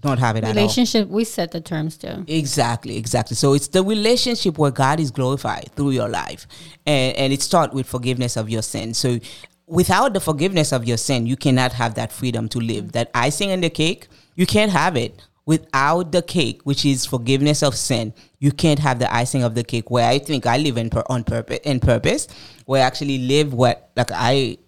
[0.00, 0.54] don't have it at all.
[0.54, 2.24] Relationship, we set the terms to.
[2.26, 3.36] Exactly, exactly.
[3.36, 6.48] So it's the relationship where God is glorified through your life,
[6.84, 8.92] and and it starts with forgiveness of your sin.
[8.94, 9.20] So
[9.68, 12.90] without the forgiveness of your sin, you cannot have that freedom to live.
[12.90, 17.62] That icing on the cake, you can't have it without the cake, which is forgiveness
[17.62, 18.12] of sin.
[18.40, 19.90] You can't have the icing of the cake.
[19.90, 22.28] Where I think I live in per, on purpose, in purpose,
[22.66, 24.58] where I actually live what like I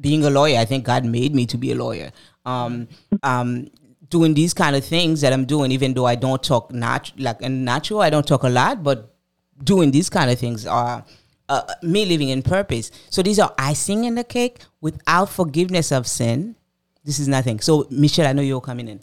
[0.00, 2.12] being a lawyer, I think God made me to be a lawyer.
[2.46, 2.88] Um,
[3.22, 3.68] um,
[4.08, 7.40] doing these kind of things that I'm doing, even though I don't talk nat- like
[7.42, 9.14] in natural, I don't talk a lot, but
[9.62, 11.04] doing these kind of things are
[11.48, 12.90] uh, me living in purpose.
[13.10, 14.60] So these are icing in the cake.
[14.80, 16.56] Without forgiveness of sin,
[17.04, 17.60] this is nothing.
[17.60, 19.00] So Michelle, I know you're coming in.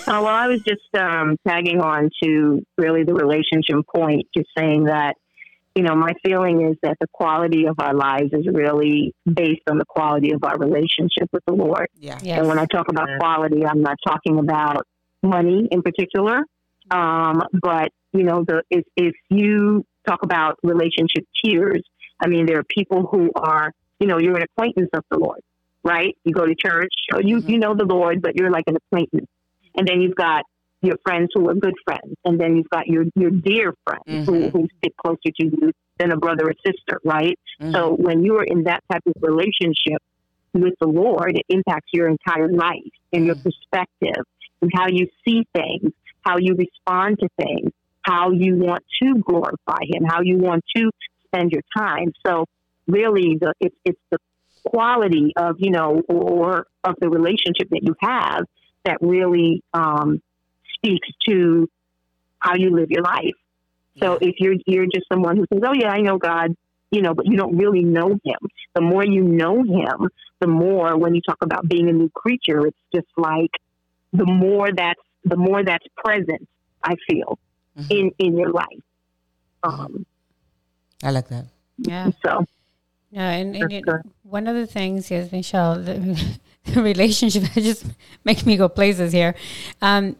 [0.00, 4.84] Uh, well, I was just um, tagging on to really the relationship point, just saying
[4.84, 5.14] that,
[5.74, 9.78] you know, my feeling is that the quality of our lives is really based on
[9.78, 11.88] the quality of our relationship with the Lord.
[11.98, 12.18] Yeah.
[12.22, 12.38] Yes.
[12.38, 14.86] And when I talk about quality, I'm not talking about
[15.22, 16.44] money in particular,
[16.90, 21.82] um, but you know, the if, if you talk about relationship tiers,
[22.20, 25.40] I mean, there are people who are, you know, you're an acquaintance of the Lord,
[25.82, 26.16] right?
[26.24, 29.28] You go to church, or you you know the Lord, but you're like an acquaintance,
[29.76, 30.44] and then you've got
[30.82, 34.32] your friends who are good friends, and then you've got your your dear friends who,
[34.32, 34.52] Mhm.
[34.52, 37.38] who stick closer to you than a brother or sister, right?
[37.60, 37.72] Mhm.
[37.72, 40.02] So when you are in that type of relationship
[40.52, 44.24] with the Lord, it impacts your entire life and your perspective
[44.60, 49.82] and how you see things, how you respond to things, how you want to glorify
[49.82, 50.90] Him, how you want to
[51.26, 52.12] spend your time.
[52.26, 52.44] So
[52.86, 54.18] really, the it's it's the
[54.64, 58.44] quality of you know or of the relationship that you have
[58.84, 60.20] that really um,
[60.74, 61.68] speaks to
[62.38, 63.34] how you live your life.
[64.02, 66.54] So if you're you're just someone who says, "Oh yeah, I know God,"
[66.90, 68.38] you know, but you don't really know Him.
[68.74, 70.08] The more you know Him,
[70.40, 73.50] the more when you talk about being a new creature, it's just like
[74.12, 76.48] the more that's the more that's present.
[76.82, 77.38] I feel
[77.78, 77.90] Mhm.
[77.90, 78.82] in in your life.
[79.62, 80.04] Um,
[81.02, 81.46] I like that.
[81.78, 82.10] Yeah.
[82.24, 82.44] so
[83.10, 83.84] Yeah, and, and it,
[84.22, 87.84] one of the things, yes, Michelle, the, the relationship just
[88.24, 89.34] makes me go places here.
[89.82, 90.16] Um,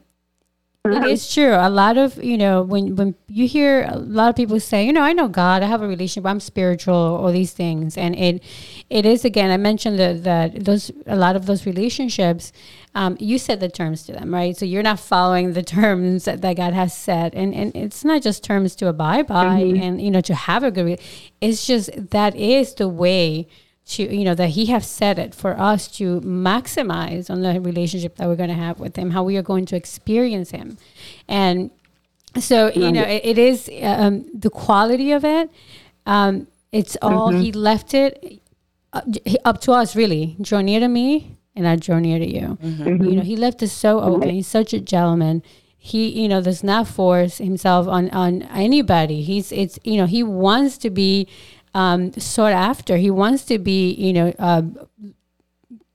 [0.87, 1.55] it is true.
[1.55, 4.93] A lot of you know when when you hear a lot of people say, you
[4.93, 8.43] know, I know God, I have a relationship, I'm spiritual, all these things, and it
[8.91, 9.51] it is again.
[9.51, 12.53] I mentioned that that those a lot of those relationships,
[12.95, 14.55] um, you set the terms to them, right?
[14.55, 18.21] So you're not following the terms that, that God has set, and and it's not
[18.21, 20.85] just terms to abide by, and you know to have a good.
[20.85, 20.99] Re-
[21.41, 23.49] it's just that is the way
[23.87, 28.17] to you know that he has set it for us to maximize on the relationship
[28.17, 30.79] that we're going to have with him how we are going to experience him.
[31.29, 31.71] And
[32.39, 35.51] so you know it, it is um, the quality of it
[36.07, 38.41] um, it's all he left it
[38.93, 39.05] up,
[39.45, 42.59] up to us really draw near to me and i draw near to you.
[42.63, 45.43] You know he left us so open he's such a gentleman.
[45.79, 49.23] He you know does not force himself on on anybody.
[49.23, 51.29] He's it's you know he wants to be
[51.75, 52.97] um, sought after.
[52.97, 54.63] He wants to be, you know, uh,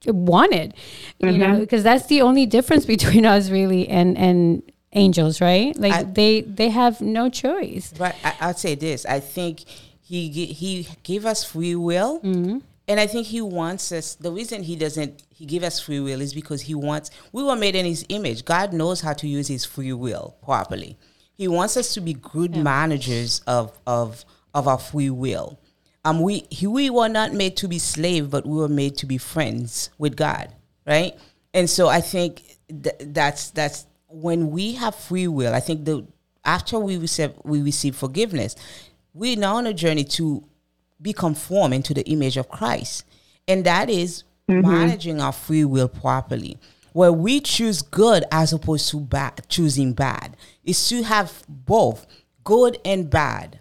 [0.06, 0.74] wanted,
[1.20, 4.64] you know, because that's the only difference between us really and and
[4.94, 5.76] angels, right?
[5.78, 7.94] Like I- they they have no choice.
[7.98, 9.62] But I, I'd say this: I think
[10.02, 12.60] he he gave us free will, Mm-hmm.
[12.88, 14.16] and I think he wants us.
[14.16, 17.12] The reason he doesn't he give us free will is because he wants.
[17.32, 18.46] We were made in his image.
[18.46, 20.98] God knows how to use his free will properly.
[21.36, 25.59] He wants us to be good managers of of of our free will.
[26.06, 29.06] Um, we he, we were not made to be slave, but we were made to
[29.06, 30.54] be friends with God,
[30.86, 31.18] right?
[31.54, 35.54] And so I think th- that's that's when we have free will.
[35.54, 36.06] I think the
[36.46, 38.56] after we receive we receive forgiveness,
[39.14, 40.44] we're now on a journey to
[41.02, 43.06] be conformed into the image of Christ,
[43.48, 46.58] and that is managing our free will properly.
[46.94, 52.08] Where we choose good as opposed to bad, choosing bad is to have both
[52.44, 53.60] good and bad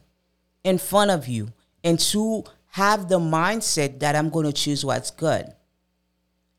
[0.64, 1.52] in front of you
[1.84, 5.52] and to have the mindset that I'm going to choose what's good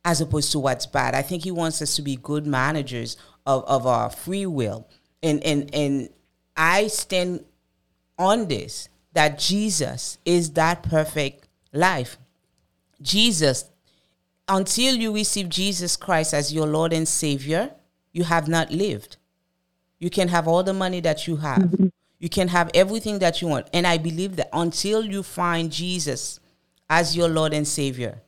[0.05, 1.13] as opposed to what's bad.
[1.13, 4.87] I think he wants us to be good managers of, of our free will.
[5.21, 6.09] And, and, and
[6.55, 7.43] I stand
[8.17, 12.17] on this that Jesus is that perfect life.
[13.01, 13.65] Jesus,
[14.47, 17.71] until you receive Jesus Christ as your Lord and Savior,
[18.11, 19.17] you have not lived.
[19.99, 21.59] You can have all the money that you have.
[21.59, 21.87] Mm-hmm.
[22.19, 23.67] You can have everything that you want.
[23.73, 26.39] And I believe that until you find Jesus
[26.89, 28.21] as your Lord and Savior,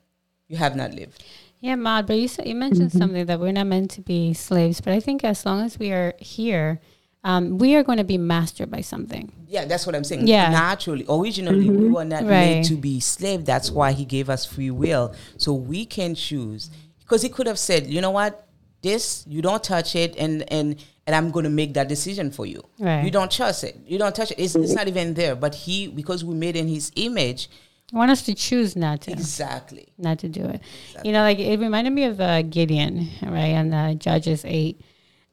[0.47, 1.23] you have not lived.
[1.59, 4.81] Yeah, Maud, but you said, you mentioned something that we're not meant to be slaves,
[4.81, 6.79] but I think as long as we are here,
[7.23, 9.31] um, we are going to be mastered by something.
[9.47, 10.27] Yeah, that's what I'm saying.
[10.27, 10.49] Yeah.
[10.49, 12.29] Naturally, originally, we were not Right.
[12.29, 13.45] made to be slave.
[13.45, 15.13] That's why he gave us free will.
[15.37, 16.71] So we can choose.
[16.99, 18.47] Because he could have said, you know what?
[18.81, 20.77] This, you don't touch it, and and
[21.11, 22.63] and I'm going to make that decision for you.
[22.79, 23.03] Right.
[23.03, 23.77] You don't trust it.
[23.85, 24.39] You don't touch it.
[24.39, 25.35] It's, it's not even there.
[25.35, 27.49] But he, because we made in his image,
[27.93, 29.11] I want us to choose not to.
[29.11, 29.89] exactly.
[29.97, 30.61] not to do it.
[31.03, 34.79] You know, like it reminded me of uh, Gideon, right, on uh, Judges 8,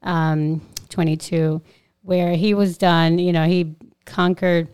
[0.03, 1.62] um, 22,
[2.03, 4.66] where he was done, you know, he conquered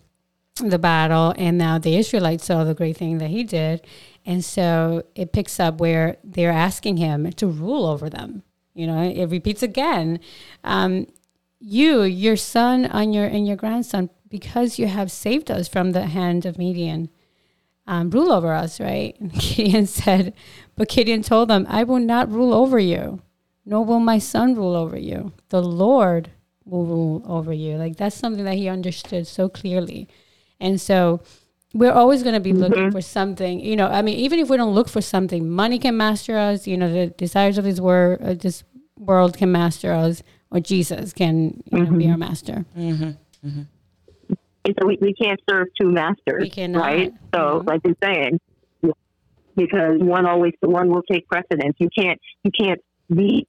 [0.56, 3.86] the battle, and now the Israelites saw the great thing that he did.
[4.24, 8.42] And so it picks up where they're asking him to rule over them.
[8.74, 10.20] You know, it repeats again.
[10.62, 11.06] Um,
[11.60, 16.06] you, your son, and your and your grandson because you have saved us from the
[16.06, 17.08] hand of Midian,
[17.86, 19.16] um, rule over us, right?
[19.20, 20.34] And Gideon said,
[20.74, 23.22] but Gideon told them, I will not rule over you,
[23.64, 25.32] nor will my son rule over you.
[25.50, 26.30] The Lord
[26.64, 27.76] will rule over you.
[27.76, 30.08] Like that's something that he understood so clearly.
[30.58, 31.20] And so
[31.74, 32.92] we're always going to be looking Mm-hmm.
[32.92, 35.96] for something, you know, I mean, even if we don't look for something, money can
[35.96, 38.64] master us, you know, the desires of this world, uh, this
[38.98, 41.98] world can master us, or Jesus can, you know, Mm-hmm.
[41.98, 42.64] be our master.
[44.66, 46.80] And so we, we can't serve two masters, We cannot.
[46.86, 47.12] right?
[47.34, 47.66] So, Mhm.
[47.66, 48.38] like you're saying,
[49.56, 51.74] because one always one will take precedence.
[51.78, 52.80] You can't you can't
[53.14, 53.46] be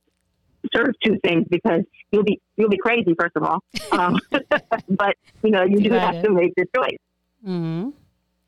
[0.76, 3.60] serve two things because you'll be you'll be crazy first of all.
[3.92, 4.20] Um,
[4.90, 6.98] but you know you do have to make the choice.
[7.44, 7.90] hmm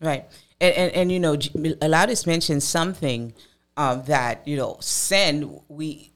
[0.01, 0.25] Right.
[0.59, 1.37] And, and, and you know,
[1.81, 3.33] Aladdis mentioned something
[3.75, 6.11] um, that, you know, sin, we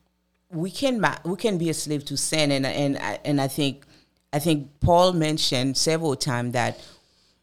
[0.52, 3.86] we can we can be a slave to sin and and I- and I think
[4.34, 6.80] I think Paul mentioned several times that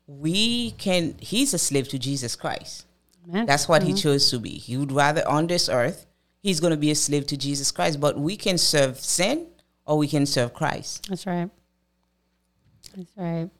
[0.06, 2.84] we can he's a slave to Jesus Christ.
[3.28, 3.46] Amen.
[3.46, 4.50] That's what he chose to be.
[4.50, 6.06] He would rather on this earth,
[6.42, 9.46] he's going to be a slave to Jesus Christ, but we can serve sin
[9.86, 11.06] or we can serve Christ.
[11.08, 11.48] That's right.
[12.96, 13.50] That's right.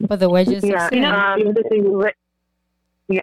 [0.00, 0.86] But the wedges Yeah.
[0.86, 1.04] of sin.
[1.04, 1.54] Um,
[3.08, 3.20] yeah.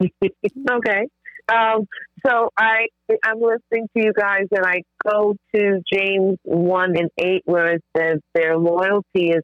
[0.70, 1.08] okay.
[1.48, 1.86] Um,
[2.26, 2.86] so I
[3.24, 7.84] I'm listening to you guys, and I go to James one and eight, where it
[7.96, 9.42] says their loyalty is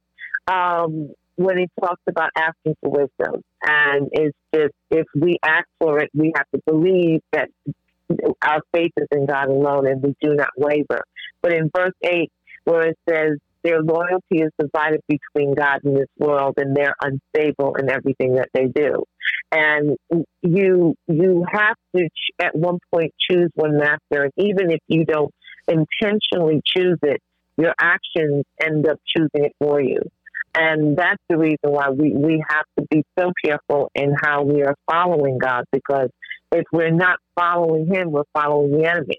[0.48, 6.00] um, when he talks about asking for wisdom, and it's just if we ask for
[6.00, 7.48] it, we have to believe that
[8.42, 11.02] our faith is in God alone, and we do not waver.
[11.40, 12.32] But in verse eight,
[12.64, 17.76] where it says their loyalty is divided between God and this world, and they're unstable
[17.76, 19.04] in everything that they do.
[19.50, 19.96] And
[20.42, 22.08] you you have to
[22.40, 25.32] at one point choose one master, and even if you don't
[25.68, 27.20] intentionally choose it,
[27.56, 30.00] your actions end up choosing it for you.
[30.54, 34.62] And that's the reason why we, we have to be so careful in how we
[34.62, 36.10] are following God because
[36.50, 39.16] if we're not following Him, we're following the enemy.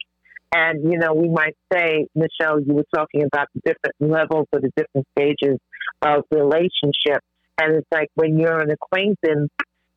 [0.53, 4.59] And, you know, we might say, Michelle, you were talking about the different levels or
[4.61, 5.57] the different stages
[6.01, 7.21] of relationship.
[7.59, 9.49] And it's like when you're an acquaintance,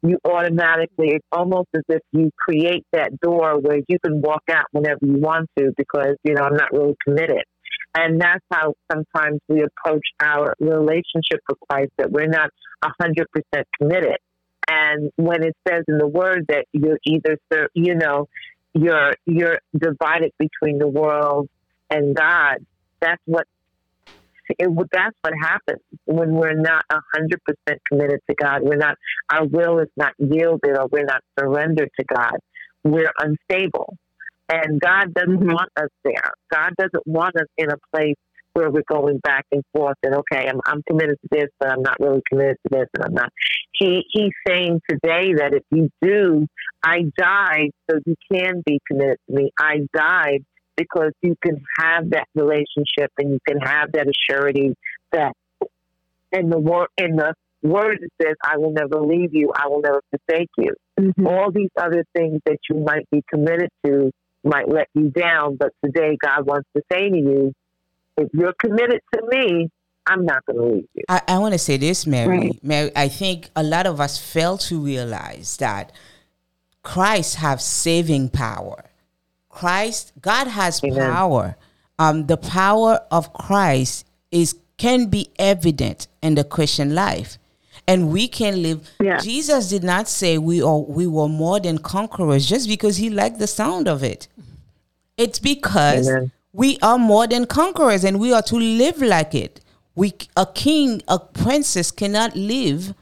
[0.03, 4.67] you automatically, it's almost as if you create that door where you can walk out
[4.73, 7.43] whenever you want to because, you know, I'm not really committed.
[7.95, 12.51] And that's how sometimes we approach our relationship with Christ, that we're not
[12.85, 13.25] 100%
[13.81, 14.17] committed.
[14.69, 17.39] And when it says in the word that you're either,
[17.75, 18.27] you know,
[18.77, 21.49] you're you're divided between the world
[21.91, 22.59] and God.
[23.01, 23.47] That's what
[24.49, 28.63] it, that's what happens when we're not hundred percent committed to God.
[28.63, 28.97] We're not
[29.31, 32.37] our will is not yielded or we're not surrendered to God.
[32.85, 33.97] We're unstable,
[34.49, 35.53] and God doesn't mm-hmm.
[35.53, 36.33] want us there.
[36.51, 38.17] God doesn't want us in a place
[38.57, 39.99] where we're going back and forth.
[40.03, 43.05] And okay, I'm I'm committed to this, but I'm not really committed to this, and
[43.05, 43.31] I'm not.
[43.73, 46.47] He he's saying today that if you do,
[46.83, 49.51] I died so you can be committed to me.
[49.59, 50.45] I died
[50.75, 54.75] because you can have that relationship and you can have that assurity
[55.13, 55.33] that
[56.33, 59.83] in the word in the word it says, I will never leave you, I will
[59.83, 60.75] never forsake you.
[60.99, 61.27] Mm-hmm.
[61.27, 64.11] All these other things that you might be committed to
[64.45, 67.53] might let you down, but today God wants to say to you,
[68.17, 69.71] if you're committed to me,
[70.07, 71.03] I'm not going to leave you.
[71.09, 72.39] I, I want to say this, Mary.
[72.39, 72.65] Right.
[72.65, 75.93] Mary, I think a lot of us fail to realize that
[76.83, 78.85] Christ has saving power.
[79.49, 80.99] Christ, God has Amen.
[80.99, 81.57] power.
[81.99, 87.39] Um, the power of Christ is can be evident in the Christian life,
[87.89, 88.89] and we can live.
[89.01, 89.19] Yeah.
[89.19, 93.39] Jesus did not say we are we were more than conquerors just because he liked
[93.39, 94.29] the sound of it.
[95.17, 96.33] It's because Amen.
[96.57, 99.61] We are more than conquerors and we are to live like it.
[99.95, 102.95] We a king, a princess cannot live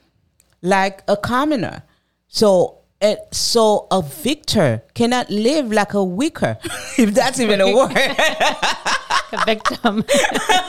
[0.61, 1.85] like a commoner.
[2.27, 6.59] So uh, so a victor cannot live like a weaker,
[6.99, 7.93] if that's even a word.
[7.97, 10.05] a victim.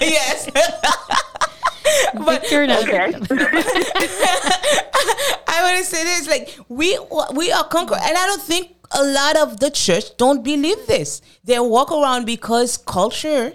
[0.01, 0.49] yes.
[2.13, 3.11] But, victor, not Okay.
[3.13, 3.37] victim.
[5.47, 6.99] I want to say this: like we
[7.33, 11.21] we are conquerors, and I don't think a lot of the church don't believe this.
[11.43, 13.53] They walk around because culture,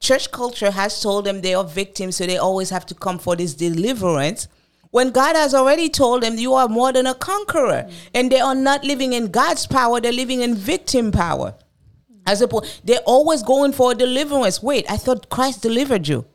[0.00, 3.36] church culture, has told them they are victims, so they always have to come for
[3.36, 4.48] this deliverance.
[4.90, 8.54] When God has already told them you are more than a conqueror, and they are
[8.54, 11.54] not living in God's power; they're living in victim power.
[12.26, 14.62] As opposed, they're always going for deliverance.
[14.62, 16.26] Wait, I thought Christ delivered you.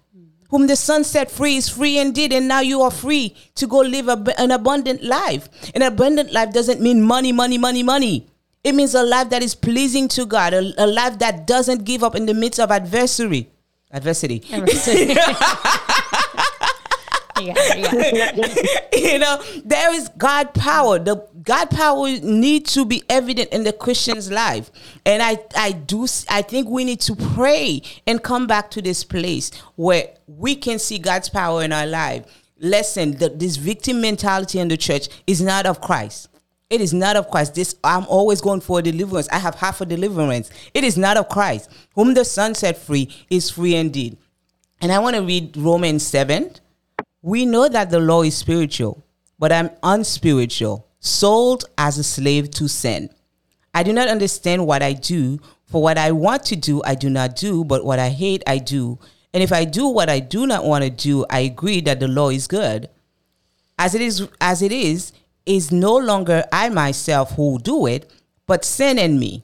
[0.50, 3.80] Whom the Son set free is free indeed, and now you are free to go
[3.80, 5.50] live an abundant life.
[5.76, 8.28] An abundant life doesn't mean money, money, money, money.
[8.64, 12.04] It means a life that is pleasing to God, a, a life that doesn't give
[12.04, 13.50] up in the midst of adversary.
[13.92, 15.16] Adversity.
[18.94, 21.00] you know, there is God power.
[21.00, 24.70] The God power needs to be evident in the Christian's life.
[25.06, 29.04] And I, I do, I think we need to pray and come back to this
[29.04, 32.26] place where we can see God's power in our life.
[32.60, 36.30] Listen, the, this victim mentality in the church is not of Christ.
[36.70, 37.56] It is not of Christ.
[37.56, 39.30] This I'm always going for deliverance.
[39.32, 40.50] I have half a deliverance.
[40.74, 41.70] It is not of Christ.
[41.96, 44.18] Whom the Son set free is free indeed.
[44.82, 46.52] And I want to read Romans 7.
[47.22, 49.04] We know that the law is spiritual,
[49.40, 53.10] but I'm unspiritual, sold as a slave to sin.
[53.74, 57.10] I do not understand what I do, for what I want to do, I do
[57.10, 59.00] not do, but what I hate, I do.
[59.34, 62.08] And if I do what I do not want to do, I agree that the
[62.08, 62.90] law is good.
[63.78, 65.12] As it is, as it is,
[65.46, 68.12] is no longer I myself who do it,
[68.46, 69.44] but sin in me.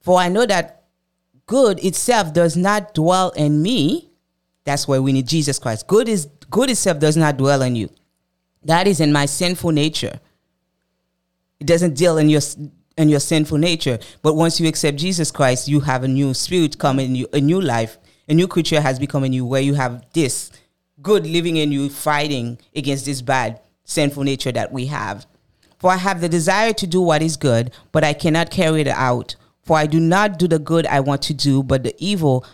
[0.00, 0.84] For I know that
[1.46, 4.10] good itself does not dwell in me.
[4.64, 5.86] That's why we need Jesus Christ.
[5.86, 7.90] Good is good itself does not dwell in you.
[8.62, 10.20] That is in my sinful nature.
[11.58, 12.42] It doesn't deal in your
[12.96, 13.98] in your sinful nature.
[14.20, 17.40] But once you accept Jesus Christ, you have a new spirit coming in you, a
[17.40, 17.98] new life.
[18.28, 20.52] A new creature has become in you where you have this
[21.00, 25.26] good living in you, fighting against this bad sinful nature that we have.
[25.78, 28.88] For I have the desire to do what is good, but I cannot carry it
[28.88, 29.34] out.
[29.64, 32.44] For I do not do the good I want to do, but the evil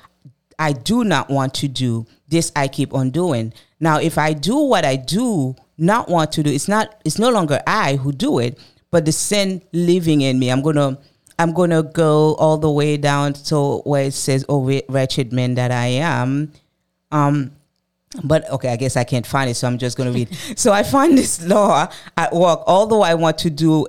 [0.59, 3.53] I do not want to do, this I keep on doing.
[3.81, 7.31] Now, if I do what I do not want to do, it's not it's no
[7.31, 8.59] longer I who do it,
[8.91, 10.51] but the sin living in me.
[10.51, 10.99] I'm gonna
[11.39, 15.71] I'm gonna go all the way down to where it says, "Oh, wretched man that
[15.71, 16.53] I am."
[17.13, 17.53] Um,
[18.25, 20.35] but okay, I guess I can't find it, so I'm just going to read.
[20.59, 22.63] so I find this law at work.
[22.67, 23.87] Although I want to do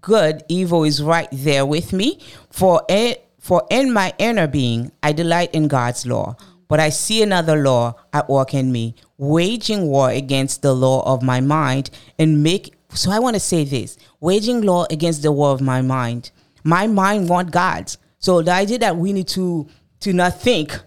[0.00, 2.18] good, evil is right there with me.
[2.50, 6.36] For it, for in my inner being, I delight in God's law.
[6.66, 11.22] But I see another law at work in me, waging war against the law of
[11.22, 12.74] my mind and make.
[12.94, 16.30] So I want to say this: waging war against the war of my mind.
[16.64, 17.98] My mind want God's.
[18.18, 19.68] So the idea that we need to
[20.00, 20.80] to not think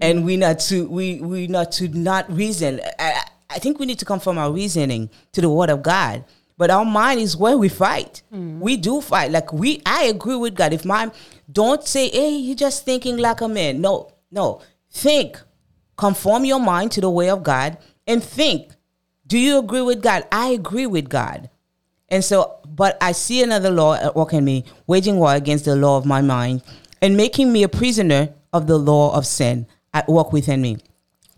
[0.00, 2.80] and we not to we we not to not reason.
[2.98, 6.24] I, I think we need to come from our reasoning to the word of God.
[6.58, 8.22] But our mind is where we fight.
[8.32, 8.60] Mm.
[8.60, 9.30] We do fight.
[9.30, 10.72] Like we I agree with God.
[10.72, 11.10] If my
[11.50, 13.80] don't say, hey, you're just thinking like a man.
[13.80, 14.60] No, no.
[14.90, 15.40] Think.
[15.96, 18.72] Conform your mind to the way of God and think.
[19.26, 20.26] Do you agree with God?
[20.30, 21.50] I agree with God.
[22.08, 25.74] And so, but I see another law at work in me, waging war against the
[25.74, 26.62] law of my mind
[27.02, 30.78] and making me a prisoner of the law of sin at work within me.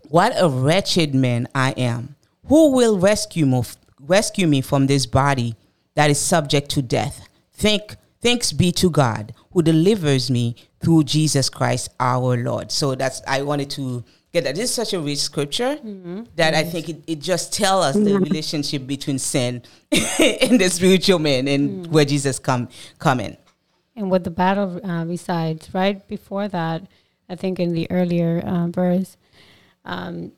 [0.09, 2.15] What a wretched man I am.
[2.47, 3.63] Who will rescue me,
[3.99, 5.55] rescue me from this body
[5.95, 7.27] that is subject to death?
[7.53, 12.71] Think, thanks be to God who delivers me through Jesus Christ our Lord.
[12.71, 14.55] So that's I wanted to get that.
[14.55, 16.23] This is such a rich scripture mm-hmm.
[16.35, 18.23] that I think it, it just tells us the mm-hmm.
[18.23, 21.91] relationship between sin and the spiritual man and mm.
[21.91, 23.37] where Jesus come come in.
[23.95, 26.83] And what the battle uh, resides right before that
[27.29, 29.17] I think in the earlier uh, verse,
[29.85, 30.31] um,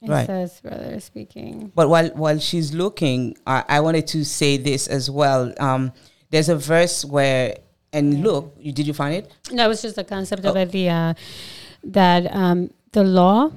[0.00, 0.26] it right.
[0.26, 1.72] says brother speaking.
[1.74, 5.52] But while while she's looking, I, I wanted to say this as well.
[5.60, 5.92] Um,
[6.30, 7.56] there's a verse where
[7.92, 9.32] and look, you, did you find it?
[9.50, 10.54] No, it was just the concept oh.
[10.54, 11.14] of the uh,
[11.84, 13.50] that um, the law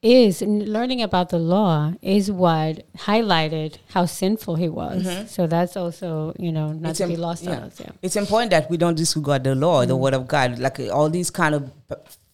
[0.00, 5.04] is learning about the law is what highlighted how sinful he was.
[5.04, 5.26] Mm-hmm.
[5.26, 7.56] So that's also you know not it's to Im- be lost yeah.
[7.56, 7.80] on us.
[7.80, 9.88] Yeah, it's important that we don't disregard the law, mm-hmm.
[9.88, 11.72] the word of God, like all these kind of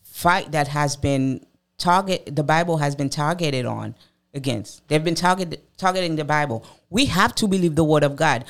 [0.02, 1.44] fight that has been
[1.78, 2.36] target.
[2.36, 3.94] The Bible has been targeted on
[4.34, 4.86] against.
[4.88, 6.66] They've been target targeting the Bible.
[6.90, 8.44] We have to believe the word of God.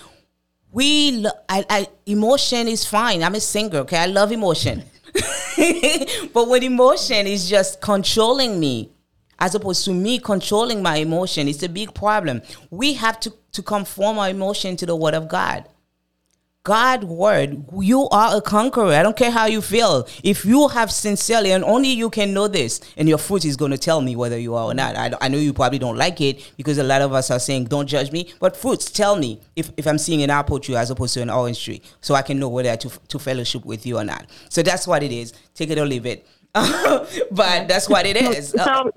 [0.72, 3.22] We, lo- I, I, emotion is fine.
[3.22, 3.78] I'm a singer.
[3.78, 4.82] Okay, I love emotion.
[6.33, 8.91] but when emotion is just controlling me,
[9.39, 11.49] as opposed to me controlling my emotion.
[11.49, 12.43] It's a big problem.
[12.71, 15.69] We have to, to conform our emotion to the word of God.
[16.65, 18.93] God word, you are a conqueror.
[18.93, 20.09] I don't care how you feel.
[20.23, 23.71] If you have sincerely, and only you can know this, and your fruit is going
[23.71, 24.97] to tell me whether you are or not.
[24.97, 27.67] I, I know you probably don't like it because a lot of us are saying,
[27.67, 28.33] don't judge me.
[28.41, 31.29] But fruits tell me if, if I'm seeing an apple tree as opposed to an
[31.29, 34.27] orange tree, so I can know whether to, to fellowship with you or not.
[34.49, 35.35] So that's what it is.
[35.55, 36.27] Take it or leave it.
[36.55, 38.51] but that's what it is.
[38.51, 38.91] So,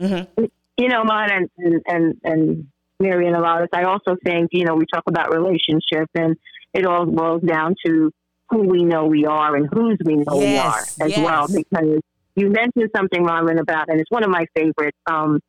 [0.00, 0.44] Mm-hmm.
[0.76, 2.66] You know, mine and, and, and, and
[3.00, 3.68] Marion about us.
[3.72, 6.36] I also think, you know, we talk about relationship and
[6.74, 8.10] it all boils down to
[8.50, 11.24] who we know we are and whose we know yes, we are as yes.
[11.24, 11.46] well.
[11.48, 12.00] Because
[12.34, 15.40] you mentioned something, Marlon, about, and it's one of my favorite um,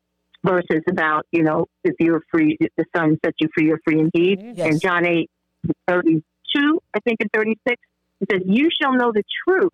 [0.44, 4.00] verses about, you know, if you're free, if the Son sets you free, you're free
[4.00, 4.56] indeed.
[4.56, 4.72] Yes.
[4.72, 5.30] And John 8,
[5.88, 7.76] 32, I think, and 36,
[8.20, 9.72] it says, You shall know the truth,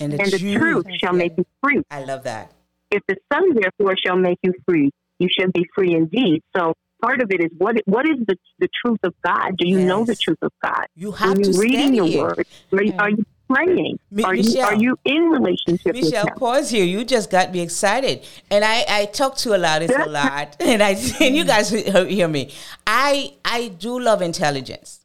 [0.00, 1.82] and the, and the truth, truth shall make you free.
[1.90, 2.52] I love that.
[2.90, 6.42] If the Son therefore shall make you free, you should be free indeed.
[6.56, 9.56] So part of it is what what is the the truth of God?
[9.56, 10.86] Do you know the truth of God?
[10.94, 12.36] You have are you to reading study your it.
[12.36, 12.46] word?
[12.72, 13.98] Are you, are you praying?
[14.24, 16.84] Are you are you in relationship Michelle, pause here.
[16.84, 20.82] You just got me excited, and I I talk to a lot, a lot, and
[20.82, 20.90] I
[21.20, 22.52] and you guys hear hear me.
[22.86, 25.00] I I do love intelligence.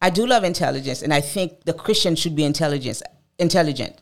[0.00, 3.02] I do love intelligence, and I think the Christian should be intelligence
[3.38, 4.00] intelligent.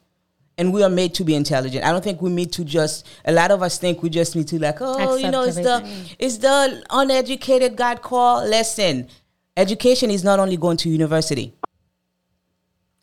[0.58, 1.84] And we are made to be intelligent.
[1.84, 3.06] I don't think we need to just.
[3.26, 5.86] A lot of us think we just need to like, oh, you know, it's the
[6.18, 8.46] it's the uneducated God call.
[8.46, 9.08] Listen,
[9.56, 11.52] education is not only going to university.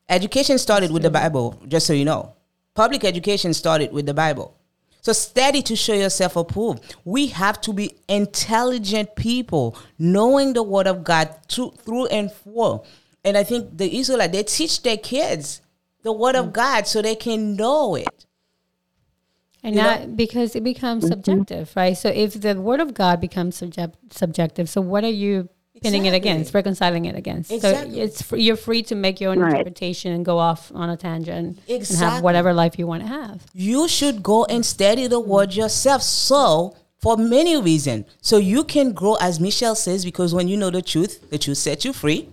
[0.09, 2.33] Education started with the Bible, just so you know.
[2.73, 4.57] Public education started with the Bible.
[5.01, 6.95] So study to show yourself approved.
[7.03, 12.83] We have to be intelligent people, knowing the word of God through, through and for.
[13.25, 15.61] And I think the Israelite they teach their kids
[16.03, 16.53] the word of mm.
[16.53, 18.25] God so they can know it.
[19.63, 19.87] And You know?
[19.95, 21.13] not because it becomes mm-hmm.
[21.13, 21.97] subjective, right?
[21.97, 25.49] So if the word of God becomes subject, subjective, so what are you
[25.81, 27.49] pinning it against, reconciling it against?
[27.51, 27.95] Exactly.
[27.95, 29.51] So it's fr- you're free to make your own Right.
[29.51, 33.45] interpretation and go off on a tangent and have whatever life you want to have.
[33.53, 36.01] you should go and study the word yourself.
[36.01, 40.69] So, for many reasons, so you can grow, as Michelle says, because when you know
[40.69, 42.29] the truth, the truth sets you free,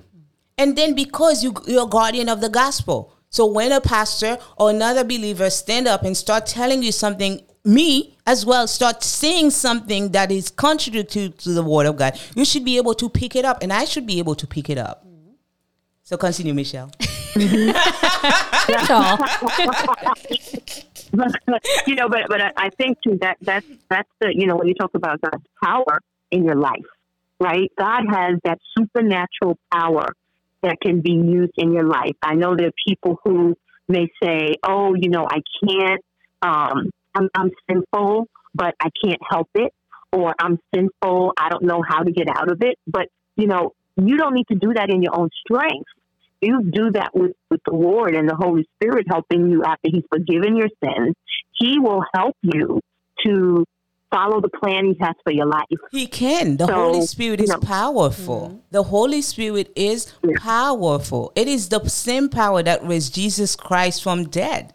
[0.58, 3.12] and then because you you're a guardian of the gospel.
[3.32, 8.16] So when a pastor or another believer stand up and start telling you something, me
[8.26, 12.44] as well start saying something that is contrary to, to the word of God, you
[12.44, 14.78] should be able to pick it up, and I should be able to pick it
[14.78, 15.06] up.
[16.02, 16.90] So continue, Michelle.
[17.36, 19.16] That's all.
[21.86, 24.66] you know, but but I, I think too that that's that's the you know when
[24.66, 26.00] you talk about God's power
[26.32, 26.86] in your life,
[27.38, 27.70] right?
[27.78, 30.08] God has that supernatural power
[30.62, 32.16] that can be used in your life.
[32.22, 33.56] I know there are people who
[33.88, 36.02] may say, "Oh, you know, I can't.
[36.42, 39.72] Um, I'm, I'm sinful, but I can't help it,"
[40.12, 41.32] or "I'm sinful.
[41.38, 44.48] I don't know how to get out of it." But you know, you don't need
[44.48, 45.88] to do that in your own strength
[46.40, 50.04] you do that with, with the Lord and the Holy Spirit helping you after He's
[50.10, 51.14] forgiven your sins,
[51.52, 52.80] He will help you
[53.26, 53.64] to
[54.10, 55.64] follow the plan He has for your life.
[55.92, 56.56] He can.
[56.56, 58.48] The So, Holy Spirit you is know- powerful.
[58.48, 58.56] Mm-hmm.
[58.70, 61.32] The Holy Spirit is powerful.
[61.36, 64.74] It is the same power that raised Jesus Christ from dead.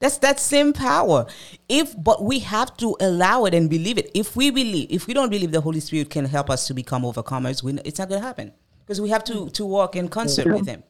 [0.00, 1.26] That's that same power.
[1.68, 4.10] If but we have to allow it and believe it.
[4.14, 7.02] If we believe, if we don't believe the Holy Spirit can help us to become
[7.02, 10.46] overcomers, we, it's not going to happen because we have to to walk in concert
[10.46, 10.84] with Him.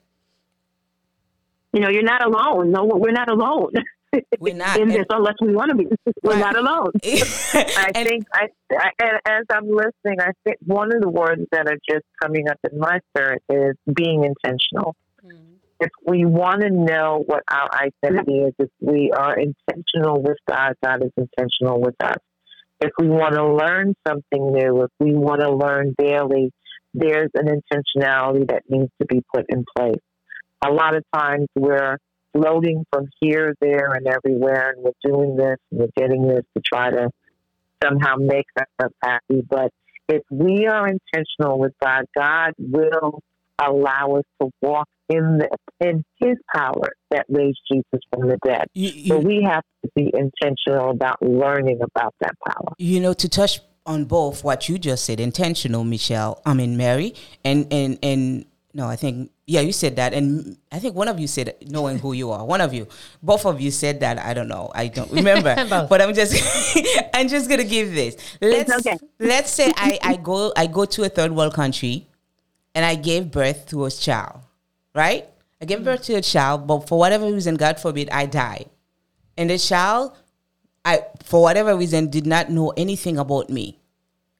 [1.73, 2.71] You know, you're not alone.
[2.71, 3.73] No, we're not alone
[4.39, 4.79] We're not.
[4.79, 5.87] in this unless we want to be.
[6.23, 6.41] We're Right.
[6.41, 6.93] not alone.
[7.05, 8.91] I And- think I, I
[9.27, 12.79] as I'm listening, I think one of the words that are just coming up in
[12.79, 14.95] my spirit is being intentional.
[15.25, 15.55] Mm-hmm.
[15.81, 20.73] If we want to know what our identity is, if we are intentional with God,
[20.85, 22.17] God is intentional with us.
[22.81, 26.53] If we want to learn something new, if we want to learn daily,
[26.95, 30.01] there's an intentionality that needs to be put in place.
[30.65, 31.99] A lot of times we're
[32.39, 36.62] floating from here, there, and everywhere, and we're doing this and we're getting this to
[36.64, 37.11] try to
[37.82, 38.47] somehow make
[38.80, 39.43] us happy.
[39.49, 39.70] But
[40.09, 43.20] if we are intentional with God, God will
[43.61, 45.49] allow us to walk in the,
[45.80, 48.66] in His power that raised Jesus from the dead.
[48.74, 52.72] you, you- So we have to be intentional about learning about that power.
[52.78, 57.14] you know to touch on both what you just said intentional michelle i mean mary
[57.43, 61.18] and and and no i think yeah you said that and i think one of
[61.18, 62.86] you said knowing who you are one of you
[63.22, 65.57] both of you said that i don't know i don't remember
[65.88, 66.36] but i'm just
[67.14, 68.96] i'm just gonna give this let's okay.
[69.18, 72.07] let's say i i go i go to a third world country
[72.74, 74.38] and i gave birth to a child
[74.94, 75.24] right
[75.62, 78.66] i gave birth to a child but for whatever reason god forbid i die
[79.38, 80.12] and the child
[80.88, 83.78] I, for whatever reason, did not know anything about me.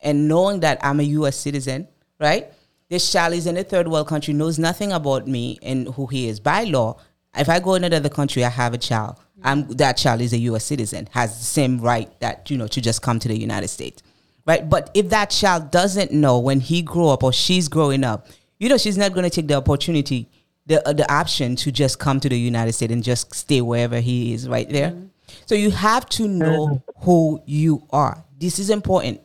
[0.00, 1.88] And knowing that I'm a US citizen,
[2.18, 2.50] right?
[2.89, 6.28] This child is in a third world country, knows nothing about me and who he
[6.28, 6.41] is.
[6.41, 6.97] By law,
[7.36, 9.20] if I go in another country, I have a child.
[9.43, 12.80] I'm, that child is a US citizen, has the same right that, you know, to
[12.80, 14.03] just come to the United States.
[14.47, 14.68] Right?
[14.68, 18.26] But if that child doesn't know when he grew up or she's growing up,
[18.59, 20.26] you know, she's not going to take the opportunity,
[20.66, 24.01] the, uh, the option to just come to the United States and just stay wherever
[24.01, 24.97] he is right there.
[25.45, 28.24] So you have to know who you are.
[28.39, 29.20] This is important.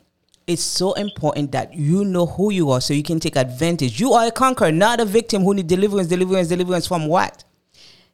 [0.46, 4.00] It's so important that you know who you are so you can take advantage.
[4.00, 7.46] You are a conqueror, not a victim who need deliverance, deliverance, deliverance from what?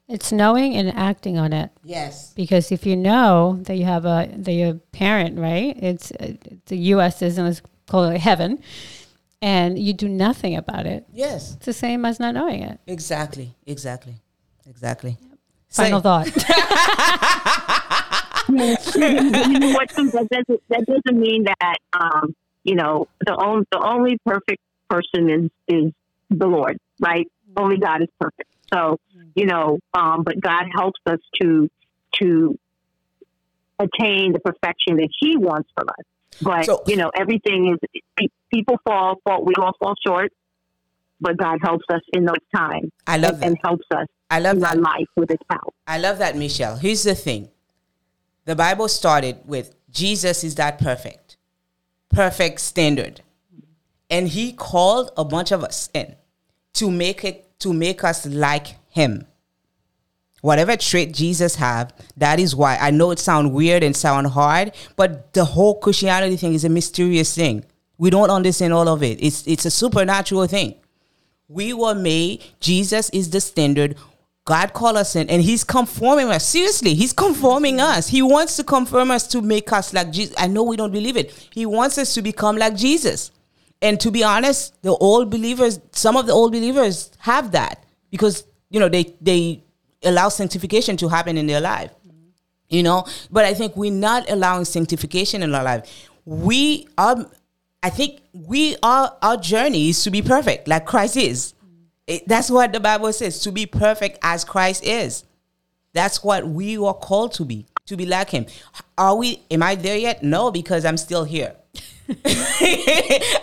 [0.08, 1.72] It's knowing and acting on it.
[1.84, 2.34] Yes.
[2.34, 5.78] Because if you know that you have a that you're a parent, right?
[5.82, 6.12] It's
[6.66, 7.22] the U.S.
[7.22, 8.62] is let's call it heaven,
[9.42, 11.06] and you do nothing about it.
[11.14, 11.56] Yes.
[11.56, 12.80] It's the same as not knowing it.
[12.88, 13.56] Exactly.
[13.68, 14.16] Exactly.
[14.68, 15.18] Exactly.
[15.70, 16.28] Final thought.
[18.60, 19.90] you know what?
[19.96, 25.30] That doesn't, that doesn't mean that um, you know the only the only perfect person
[25.30, 25.94] is is
[26.30, 27.28] the Lord, right?
[27.58, 28.50] Only God is perfect.
[28.74, 28.98] So
[29.36, 31.70] you know, um, but God helps us to
[32.22, 32.58] to
[33.80, 36.06] attain the perfection that He wants from us.
[36.42, 37.76] But So- you know, everything
[38.20, 40.32] is people fall, fall, we all fall short.
[41.22, 43.46] But God helps us in those times I love and, that.
[43.48, 44.80] and helps us I love in that.
[44.80, 45.70] life with His power.
[45.86, 46.78] I love that, Michelle.
[46.78, 47.50] Here's the thing
[48.46, 51.38] the Bible started with Jesus is that perfect,
[52.10, 53.22] perfect standard.
[54.10, 56.16] And he called a bunch of us in
[56.74, 59.28] to make it to make us like him.
[60.42, 64.72] Whatever trait Jesus have, that is why I know it sound weird and sound hard,
[64.96, 67.66] but the whole Christianity thing is a mysterious thing.
[67.98, 69.22] We don't understand all of it.
[69.22, 70.76] It's it's a supernatural thing.
[71.50, 73.96] We were made, Jesus is the standard.
[74.50, 76.44] God called us in and he's conforming us.
[76.44, 78.08] Seriously, he's conforming us.
[78.08, 80.34] He wants to conform us to make us like Jesus.
[80.40, 81.32] I know we don't believe it.
[81.54, 83.30] He wants us to become like Jesus.
[83.80, 88.44] And to be honest, the old believers, some of the old believers have that because,
[88.72, 89.64] you know, they they
[90.04, 91.92] allow sanctification to happen in their life
[92.70, 97.30] you know but i think we're not allowing sanctification in our life we are
[97.84, 101.54] i think we are our journey is to be perfect like christ is
[102.10, 105.24] It- that's what the bible says to be perfect as christ is.
[105.94, 108.46] That's what we are called to be to be like him.
[108.98, 110.24] Are we am i there yet?
[110.24, 111.56] No because i'm still here.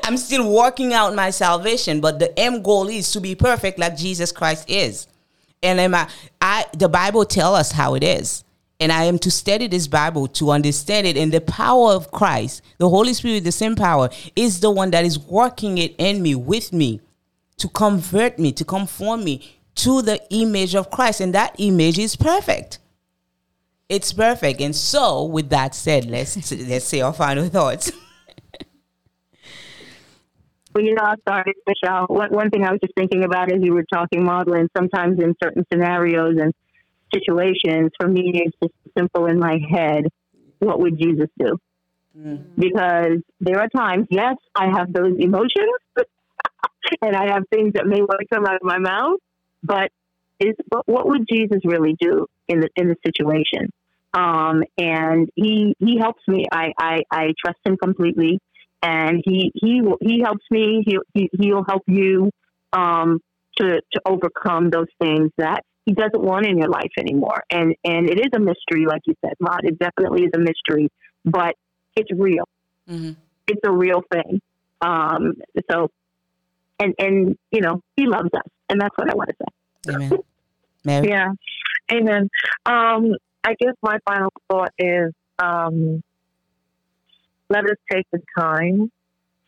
[0.02, 3.96] I'm still working out my salvation but the end goal is to be perfect like
[3.96, 5.06] jesus christ is.
[5.62, 6.08] And am I,
[6.40, 8.44] I the Bible tell us how it is.
[8.78, 11.16] And I am to study this Bible to understand it.
[11.16, 15.06] And the power of Christ, the Holy Spirit, the same power, is the one that
[15.06, 17.00] is working it in me, with me,
[17.58, 21.20] to convert me, to conform me to the image of Christ.
[21.20, 22.78] And that image is perfect.
[23.88, 24.60] It's perfect.
[24.60, 27.92] And so, with that said, let's let's say our final thoughts.
[30.76, 32.04] Well, you know, started, Michelle.
[32.08, 35.34] One, one thing I was just thinking about as you were talking, modeling, sometimes in
[35.42, 36.52] certain scenarios and
[37.14, 40.04] situations, for me, it's just simple in my head.
[40.58, 41.56] What would Jesus do?
[42.14, 42.44] Mm.
[42.58, 45.72] Because there are times, yes, I have those emotions
[47.02, 49.18] and I have things that may want to come out of my mouth,
[49.62, 49.90] but
[50.38, 53.70] is but what would Jesus really do in the in the situation?
[54.14, 56.46] Um, and he he helps me.
[56.50, 58.40] I, I I trust him completely
[58.82, 60.84] and he he will he helps me.
[60.86, 62.30] He, he he'll help you
[62.72, 63.20] um,
[63.56, 67.42] to to overcome those things that he doesn't want in your life anymore.
[67.50, 69.60] And and it is a mystery, like you said, Rod.
[69.64, 70.90] It definitely is a mystery,
[71.24, 71.54] but
[71.94, 72.48] it's real.
[72.88, 73.16] Mhm.
[73.48, 74.40] It's a real thing.
[74.80, 75.34] Um,
[75.70, 75.90] so,
[76.78, 79.94] and and you know he loves us, and that's what I want to say.
[79.94, 80.12] Amen.
[80.84, 81.08] Mary?
[81.08, 81.32] Yeah.
[81.90, 82.28] Amen.
[82.64, 83.12] Um,
[83.44, 86.02] I guess my final thought is um,
[87.48, 88.90] let us take the time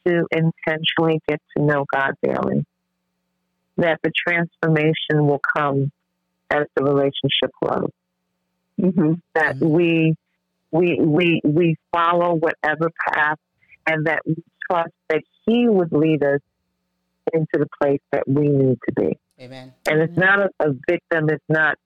[0.06, 2.64] to intentionally get to know God daily.
[3.76, 5.92] That the transformation will come
[6.50, 7.90] as the relationship grows.
[8.80, 9.14] Mm-hmm.
[9.34, 9.70] That Mhm.
[9.70, 10.16] we
[10.70, 13.38] we we we follow whatever path
[13.86, 14.36] and that we
[14.68, 16.40] trust that He would lead us
[17.32, 19.18] into the place that we need to be.
[19.40, 19.72] Amen.
[19.88, 21.28] And it's not a, a victim.
[21.30, 21.76] It's not,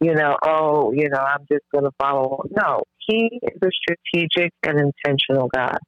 [0.00, 2.44] you know, oh, you know, I'm just going to follow.
[2.50, 5.78] No, he is a strategic and intentional God.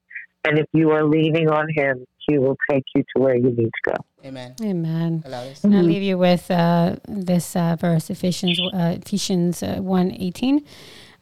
[0.43, 3.71] And if you are leaning on him, he will take you to where you need
[3.85, 3.95] to go.
[4.25, 4.55] Amen.
[4.63, 5.23] Amen.
[5.27, 5.63] Allow this.
[5.65, 10.65] And I'll leave you with uh, this uh, verse, Ephesians uh, Ephesians uh, one eighteen.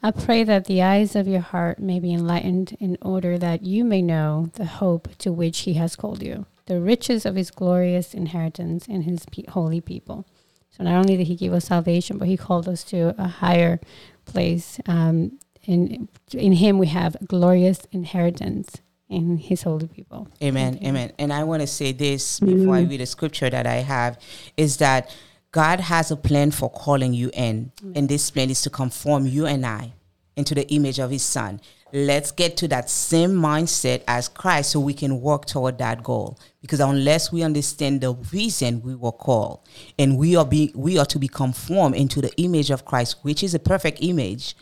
[0.01, 3.85] I pray that the eyes of your heart may be enlightened, in order that you
[3.85, 8.15] may know the hope to which He has called you, the riches of His glorious
[8.15, 10.27] inheritance in His pe- holy people.
[10.71, 13.81] So not only did He give us salvation, but He called us to a higher
[14.25, 14.79] place.
[14.87, 18.77] Um, in in Him we have glorious inheritance
[19.09, 20.29] in His holy people.
[20.43, 20.79] Amen.
[20.85, 21.13] Amen.
[21.19, 24.19] And I want to say this before I read a scripture that I have
[24.57, 25.15] is that
[25.51, 27.73] God has a plan for calling you in.
[27.95, 29.95] And this plan is to conform you and I
[30.39, 31.61] into the image of his son.
[31.93, 36.39] Let's get to that same mindset as Christ so we can work toward that goal.
[36.61, 39.61] Because unless we understand the reason we were called
[39.99, 43.43] and we are be we are to be conformed into the image of Christ, which
[43.43, 44.55] is a perfect image,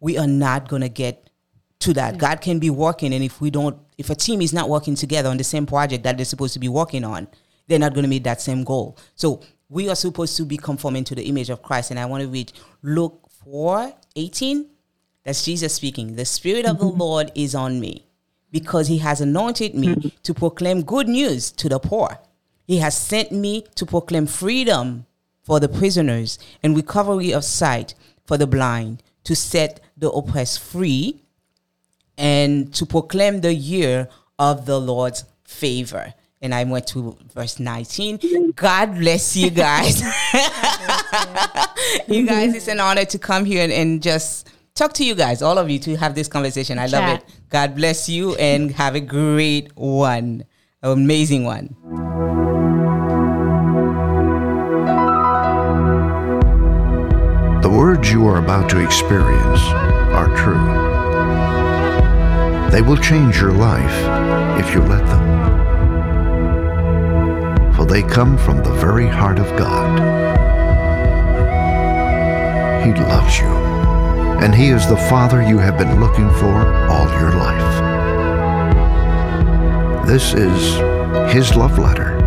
[0.00, 1.30] we are not gonna get
[1.80, 2.18] to that.
[2.18, 5.28] God can be working, and if we don't, if a team is not working together
[5.28, 7.28] on the same project that they're supposed to be working on,
[7.68, 8.98] they're not to meet that same goal.
[9.14, 11.90] So we are supposed to be conforming to the image of Christ.
[11.90, 12.52] And I want to read
[12.82, 14.66] Luke 4 18.
[15.24, 16.16] That's Jesus speaking.
[16.16, 17.00] The Spirit of the mm-hmm.
[17.00, 18.06] Lord is on me
[18.50, 20.08] because he has anointed me mm-hmm.
[20.22, 22.18] to proclaim good news to the poor.
[22.66, 25.06] He has sent me to proclaim freedom
[25.42, 27.94] for the prisoners and recovery of sight
[28.24, 31.20] for the blind, to set the oppressed free
[32.16, 34.08] and to proclaim the year
[34.38, 36.14] of the Lord's favor.
[36.40, 38.52] And I went to verse 19.
[38.56, 40.00] God bless you guys.
[42.08, 45.42] you guys, it's an honor to come here and, and, just talk to you guys,
[45.42, 46.78] all of you, to have this conversation.
[46.78, 47.24] I love it.
[47.50, 50.44] God bless you and have a great one,
[50.82, 51.76] amazing one.
[57.62, 59.60] The words you are about to experience
[60.14, 60.66] are true.
[62.70, 65.22] They will change your life if you let them.
[67.74, 70.00] For they come from the very heart of God.
[72.84, 73.46] He loves you,
[74.42, 77.70] and He is the Father you have been looking for all your life.
[80.04, 82.21] This is His love letter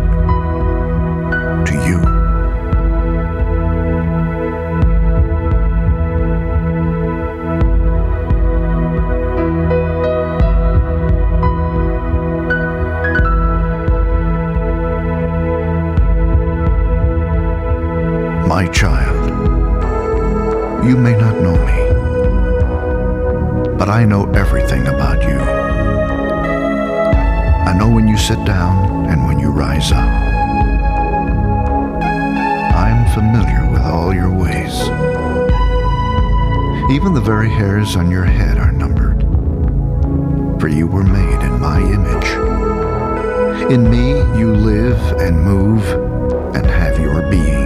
[23.96, 25.38] I know everything about you.
[27.68, 30.06] I know when you sit down and when you rise up.
[32.76, 34.82] I am familiar with all your ways.
[36.94, 39.22] Even the very hairs on your head are numbered,
[40.60, 43.72] for you were made in my image.
[43.72, 45.82] In me you live and move
[46.54, 47.65] and have your being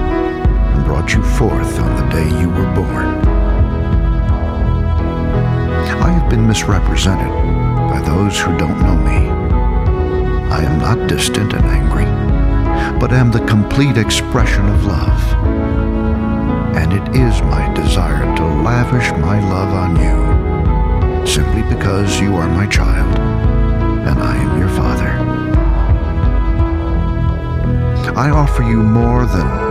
[1.01, 3.07] brought you forth on the day you were born.
[5.97, 7.27] I have been misrepresented
[7.89, 9.27] by those who don't know me.
[10.51, 12.05] I am not distant and angry,
[12.99, 15.21] but am the complete expression of love.
[16.75, 22.47] And it is my desire to lavish my love on you, simply because you are
[22.47, 23.17] my child
[24.07, 25.09] and I am your father.
[28.15, 29.70] I offer you more than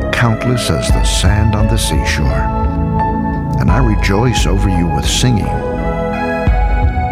[0.21, 2.45] countless as the sand on the seashore,
[3.59, 5.47] and I rejoice over you with singing.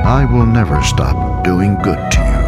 [0.06, 2.44] I will never stop doing good to you,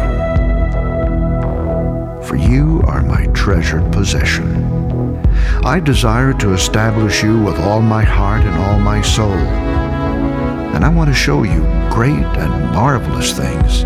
[2.22, 5.26] for you are my treasured possession.
[5.64, 10.88] I desire to establish you with all my heart and all my soul, and I
[10.90, 11.58] want to show you
[11.90, 13.82] great and marvelous things.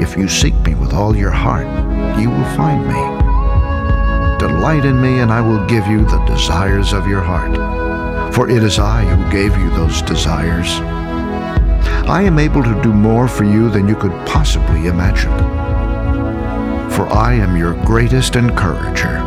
[0.00, 1.66] If you seek me with all your heart,
[2.18, 3.23] you will find me.
[4.64, 7.54] Delight in me, and I will give you the desires of your heart.
[8.34, 10.80] For it is I who gave you those desires.
[12.08, 15.36] I am able to do more for you than you could possibly imagine.
[16.90, 19.18] For I am your greatest encourager.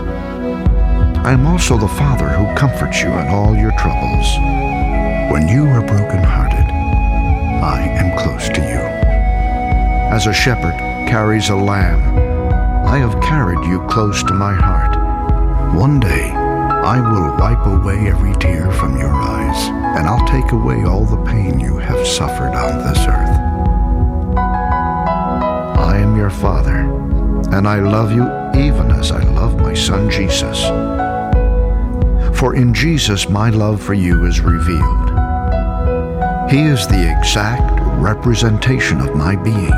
[1.23, 4.25] I am also the Father who comforts you in all your troubles.
[5.31, 6.65] When you are brokenhearted,
[7.61, 8.81] I am close to you.
[10.11, 10.73] As a shepherd
[11.07, 12.01] carries a lamb,
[12.87, 14.86] I have carried you close to my heart.
[15.75, 20.83] One day, I will wipe away every tear from your eyes, and I'll take away
[20.83, 23.39] all the pain you have suffered on this earth.
[25.79, 26.77] I am your Father,
[27.55, 28.23] and I love you
[28.59, 30.65] even as I love my Son Jesus.
[32.37, 35.09] For in Jesus my love for you is revealed.
[36.49, 39.73] He is the exact representation of my being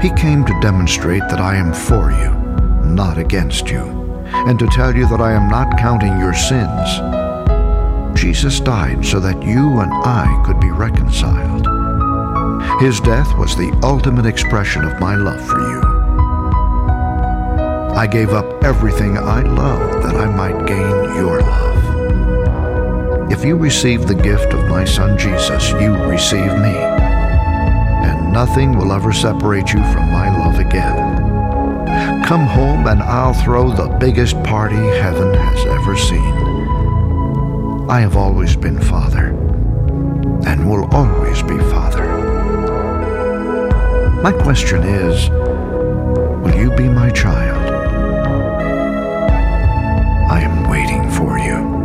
[0.00, 2.30] he came to demonstrate that I am for you,
[2.88, 3.97] not against you,
[4.32, 6.88] and to tell you that I am not counting your sins.
[8.18, 11.66] Jesus died so that you and I could be reconciled.
[12.80, 15.98] His death was the ultimate expression of my love for you.
[17.96, 23.32] I gave up everything I loved that I might gain your love.
[23.32, 26.76] If you receive the gift of my Son Jesus, you receive me.
[28.06, 31.27] And nothing will ever separate you from my love again.
[32.28, 36.34] Come home and I'll throw the biggest party heaven has ever seen.
[37.88, 39.28] I have always been father
[40.46, 42.06] and will always be father.
[44.22, 47.72] My question is will you be my child?
[50.30, 51.77] I am waiting for you.